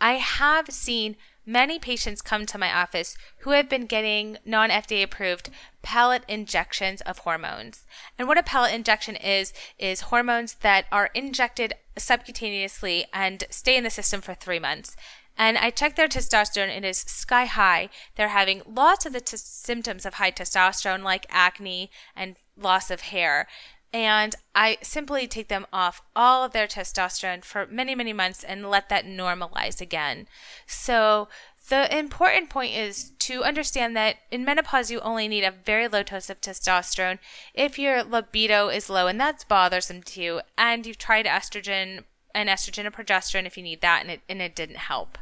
I 0.00 0.14
have 0.14 0.68
seen 0.68 1.16
many 1.48 1.78
patients 1.78 2.20
come 2.20 2.44
to 2.44 2.58
my 2.58 2.72
office 2.72 3.16
who 3.38 3.50
have 3.50 3.68
been 3.68 3.86
getting 3.86 4.36
non 4.44 4.68
FDA 4.68 5.02
approved 5.02 5.50
pellet 5.82 6.22
injections 6.28 7.00
of 7.00 7.18
hormones. 7.18 7.86
And 8.18 8.28
what 8.28 8.38
a 8.38 8.42
pellet 8.42 8.74
injection 8.74 9.16
is, 9.16 9.54
is 9.78 10.02
hormones 10.02 10.54
that 10.60 10.84
are 10.92 11.10
injected 11.14 11.74
subcutaneously 11.96 13.04
and 13.14 13.44
stay 13.50 13.76
in 13.76 13.84
the 13.84 13.90
system 13.90 14.20
for 14.20 14.34
three 14.34 14.58
months. 14.58 14.94
And 15.38 15.56
I 15.56 15.70
checked 15.70 15.96
their 15.96 16.08
testosterone, 16.08 16.76
it 16.76 16.84
is 16.84 16.98
sky 16.98 17.46
high. 17.46 17.88
They're 18.16 18.28
having 18.28 18.62
lots 18.66 19.06
of 19.06 19.12
the 19.12 19.20
t- 19.20 19.36
symptoms 19.36 20.04
of 20.04 20.14
high 20.14 20.32
testosterone, 20.32 21.02
like 21.02 21.26
acne 21.30 21.90
and 22.14 22.36
loss 22.56 22.90
of 22.90 23.02
hair 23.02 23.46
and 23.92 24.34
I 24.54 24.78
simply 24.82 25.26
take 25.26 25.48
them 25.48 25.66
off 25.72 26.02
all 26.14 26.44
of 26.44 26.52
their 26.52 26.66
testosterone 26.66 27.44
for 27.44 27.66
many, 27.66 27.94
many 27.94 28.12
months 28.12 28.44
and 28.44 28.68
let 28.68 28.88
that 28.88 29.06
normalize 29.06 29.80
again. 29.80 30.26
So, 30.66 31.28
the 31.68 31.96
important 31.96 32.48
point 32.48 32.74
is 32.74 33.10
to 33.18 33.44
understand 33.44 33.94
that 33.96 34.16
in 34.30 34.44
menopause, 34.44 34.90
you 34.90 35.00
only 35.00 35.28
need 35.28 35.44
a 35.44 35.50
very 35.50 35.86
low 35.86 36.02
dose 36.02 36.30
of 36.30 36.40
testosterone 36.40 37.18
if 37.52 37.78
your 37.78 38.02
libido 38.02 38.68
is 38.68 38.88
low 38.88 39.06
and 39.06 39.20
that's 39.20 39.44
bothersome 39.44 40.02
to 40.04 40.22
you, 40.22 40.40
and 40.56 40.86
you've 40.86 40.98
tried 40.98 41.26
estrogen 41.26 42.04
and 42.34 42.48
estrogen 42.48 42.86
and 42.86 42.94
progesterone 42.94 43.46
if 43.46 43.56
you 43.56 43.62
need 43.62 43.80
that 43.82 44.02
and 44.02 44.10
it, 44.10 44.20
and 44.28 44.40
it 44.40 44.56
didn't 44.56 44.76
help. 44.76 45.18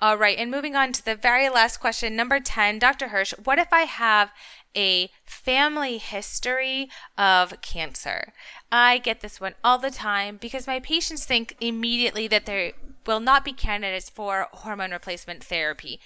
All 0.00 0.16
right, 0.16 0.38
and 0.38 0.50
moving 0.50 0.74
on 0.74 0.92
to 0.92 1.04
the 1.04 1.14
very 1.14 1.50
last 1.50 1.76
question, 1.78 2.16
number 2.16 2.40
10, 2.40 2.78
Dr. 2.78 3.08
Hirsch, 3.08 3.34
what 3.44 3.58
if 3.58 3.70
I 3.70 3.82
have 3.82 4.32
a 4.76 5.10
family 5.24 5.98
history 5.98 6.88
of 7.18 7.60
cancer. 7.60 8.32
I 8.70 8.98
get 8.98 9.20
this 9.20 9.40
one 9.40 9.54
all 9.64 9.78
the 9.78 9.90
time 9.90 10.38
because 10.40 10.66
my 10.66 10.80
patients 10.80 11.24
think 11.24 11.56
immediately 11.60 12.28
that 12.28 12.46
they 12.46 12.74
will 13.06 13.20
not 13.20 13.44
be 13.44 13.52
candidates 13.52 14.10
for 14.10 14.46
hormone 14.52 14.92
replacement 14.92 15.42
therapy. 15.42 15.98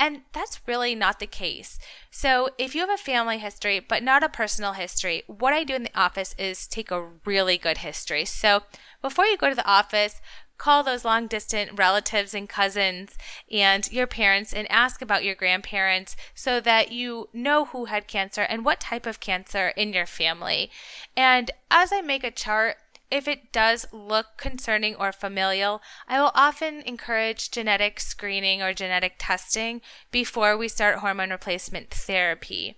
And 0.00 0.22
that's 0.32 0.60
really 0.66 0.94
not 0.94 1.20
the 1.20 1.26
case. 1.26 1.78
So, 2.10 2.48
if 2.58 2.74
you 2.74 2.80
have 2.80 2.90
a 2.90 2.96
family 2.96 3.38
history 3.38 3.78
but 3.80 4.02
not 4.02 4.24
a 4.24 4.28
personal 4.28 4.72
history, 4.72 5.22
what 5.26 5.52
I 5.52 5.62
do 5.62 5.74
in 5.74 5.84
the 5.84 5.98
office 5.98 6.34
is 6.38 6.66
take 6.66 6.90
a 6.90 7.08
really 7.24 7.58
good 7.58 7.78
history. 7.78 8.24
So, 8.24 8.62
before 9.02 9.26
you 9.26 9.36
go 9.36 9.48
to 9.48 9.54
the 9.54 9.68
office, 9.68 10.20
call 10.58 10.82
those 10.82 11.04
long 11.04 11.26
distant 11.26 11.78
relatives 11.78 12.34
and 12.34 12.48
cousins 12.48 13.16
and 13.50 13.90
your 13.90 14.06
parents 14.06 14.52
and 14.52 14.70
ask 14.70 15.00
about 15.00 15.24
your 15.24 15.34
grandparents 15.34 16.16
so 16.34 16.60
that 16.60 16.92
you 16.92 17.28
know 17.32 17.66
who 17.66 17.86
had 17.86 18.06
cancer 18.08 18.42
and 18.42 18.64
what 18.64 18.80
type 18.80 19.06
of 19.06 19.20
cancer 19.20 19.68
in 19.76 19.92
your 19.92 20.06
family. 20.06 20.70
And 21.16 21.50
as 21.70 21.92
I 21.92 22.00
make 22.00 22.24
a 22.24 22.30
chart, 22.30 22.76
if 23.10 23.26
it 23.26 23.52
does 23.52 23.86
look 23.90 24.36
concerning 24.36 24.94
or 24.94 25.12
familial, 25.12 25.80
I 26.06 26.20
will 26.20 26.32
often 26.34 26.82
encourage 26.82 27.50
genetic 27.50 28.00
screening 28.00 28.60
or 28.60 28.74
genetic 28.74 29.14
testing 29.18 29.80
before 30.10 30.56
we 30.56 30.68
start 30.68 30.98
hormone 30.98 31.30
replacement 31.30 31.90
therapy. 31.90 32.76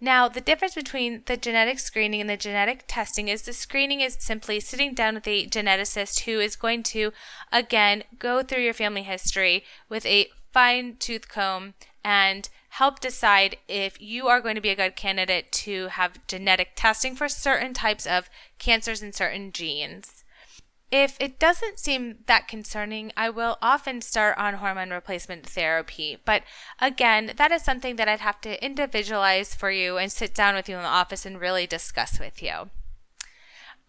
Now, 0.00 0.28
the 0.28 0.42
difference 0.42 0.74
between 0.74 1.22
the 1.24 1.38
genetic 1.38 1.78
screening 1.78 2.20
and 2.20 2.28
the 2.28 2.36
genetic 2.36 2.84
testing 2.86 3.28
is 3.28 3.42
the 3.42 3.54
screening 3.54 4.02
is 4.02 4.18
simply 4.20 4.60
sitting 4.60 4.92
down 4.92 5.14
with 5.14 5.26
a 5.26 5.46
geneticist 5.46 6.20
who 6.20 6.38
is 6.38 6.54
going 6.54 6.82
to, 6.84 7.12
again, 7.50 8.04
go 8.18 8.42
through 8.42 8.62
your 8.62 8.74
family 8.74 9.04
history 9.04 9.64
with 9.88 10.04
a 10.04 10.28
fine 10.52 10.96
tooth 10.96 11.28
comb 11.28 11.74
and 12.04 12.50
help 12.70 13.00
decide 13.00 13.56
if 13.68 13.98
you 14.00 14.28
are 14.28 14.42
going 14.42 14.54
to 14.54 14.60
be 14.60 14.68
a 14.68 14.76
good 14.76 14.96
candidate 14.96 15.50
to 15.50 15.88
have 15.88 16.26
genetic 16.26 16.72
testing 16.76 17.14
for 17.14 17.28
certain 17.28 17.72
types 17.72 18.06
of 18.06 18.28
cancers 18.58 19.00
and 19.00 19.14
certain 19.14 19.50
genes. 19.50 20.24
If 20.90 21.16
it 21.20 21.40
doesn't 21.40 21.80
seem 21.80 22.18
that 22.26 22.46
concerning, 22.46 23.12
I 23.16 23.28
will 23.28 23.58
often 23.60 24.00
start 24.00 24.38
on 24.38 24.54
hormone 24.54 24.90
replacement 24.90 25.44
therapy. 25.44 26.18
But 26.24 26.42
again, 26.80 27.32
that 27.36 27.50
is 27.50 27.62
something 27.62 27.96
that 27.96 28.08
I'd 28.08 28.20
have 28.20 28.40
to 28.42 28.64
individualize 28.64 29.54
for 29.54 29.70
you 29.70 29.98
and 29.98 30.12
sit 30.12 30.32
down 30.32 30.54
with 30.54 30.68
you 30.68 30.76
in 30.76 30.82
the 30.82 30.88
office 30.88 31.26
and 31.26 31.40
really 31.40 31.66
discuss 31.66 32.20
with 32.20 32.40
you. 32.40 32.70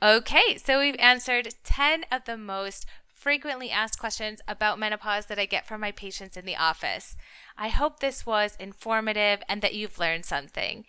Okay, 0.01 0.57
so 0.57 0.79
we've 0.79 0.95
answered 0.99 1.55
10 1.63 2.05
of 2.11 2.25
the 2.25 2.37
most 2.37 2.85
frequently 3.13 3.69
asked 3.69 3.99
questions 3.99 4.41
about 4.47 4.79
menopause 4.79 5.25
that 5.25 5.39
I 5.39 5.45
get 5.45 5.67
from 5.67 5.81
my 5.81 5.91
patients 5.91 6.37
in 6.37 6.45
the 6.45 6.55
office. 6.55 7.15
I 7.57 7.69
hope 7.69 7.99
this 7.99 8.25
was 8.25 8.55
informative 8.59 9.41
and 9.49 9.61
that 9.61 9.73
you've 9.73 9.99
learned 9.99 10.25
something. 10.25 10.85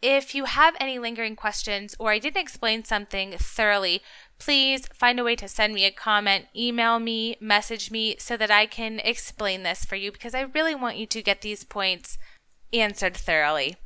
If 0.00 0.34
you 0.34 0.44
have 0.44 0.76
any 0.78 0.98
lingering 0.98 1.36
questions 1.36 1.96
or 1.98 2.10
I 2.12 2.18
didn't 2.18 2.40
explain 2.40 2.84
something 2.84 3.32
thoroughly, 3.32 4.02
please 4.38 4.86
find 4.88 5.18
a 5.18 5.24
way 5.24 5.36
to 5.36 5.48
send 5.48 5.74
me 5.74 5.84
a 5.84 5.90
comment, 5.90 6.46
email 6.54 6.98
me, 6.98 7.36
message 7.40 7.90
me 7.90 8.16
so 8.18 8.36
that 8.36 8.50
I 8.50 8.66
can 8.66 9.00
explain 9.00 9.62
this 9.62 9.84
for 9.84 9.96
you 9.96 10.12
because 10.12 10.34
I 10.34 10.42
really 10.42 10.74
want 10.74 10.96
you 10.96 11.06
to 11.06 11.22
get 11.22 11.40
these 11.40 11.64
points 11.64 12.18
answered 12.72 13.16
thoroughly. 13.16 13.76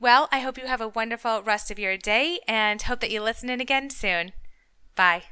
Well, 0.00 0.28
I 0.30 0.40
hope 0.40 0.58
you 0.58 0.66
have 0.66 0.80
a 0.80 0.88
wonderful 0.88 1.42
rest 1.42 1.70
of 1.70 1.78
your 1.78 1.96
day 1.96 2.40
and 2.46 2.80
hope 2.80 3.00
that 3.00 3.10
you 3.10 3.20
listen 3.20 3.50
in 3.50 3.60
again 3.60 3.90
soon. 3.90 4.32
Bye. 4.94 5.24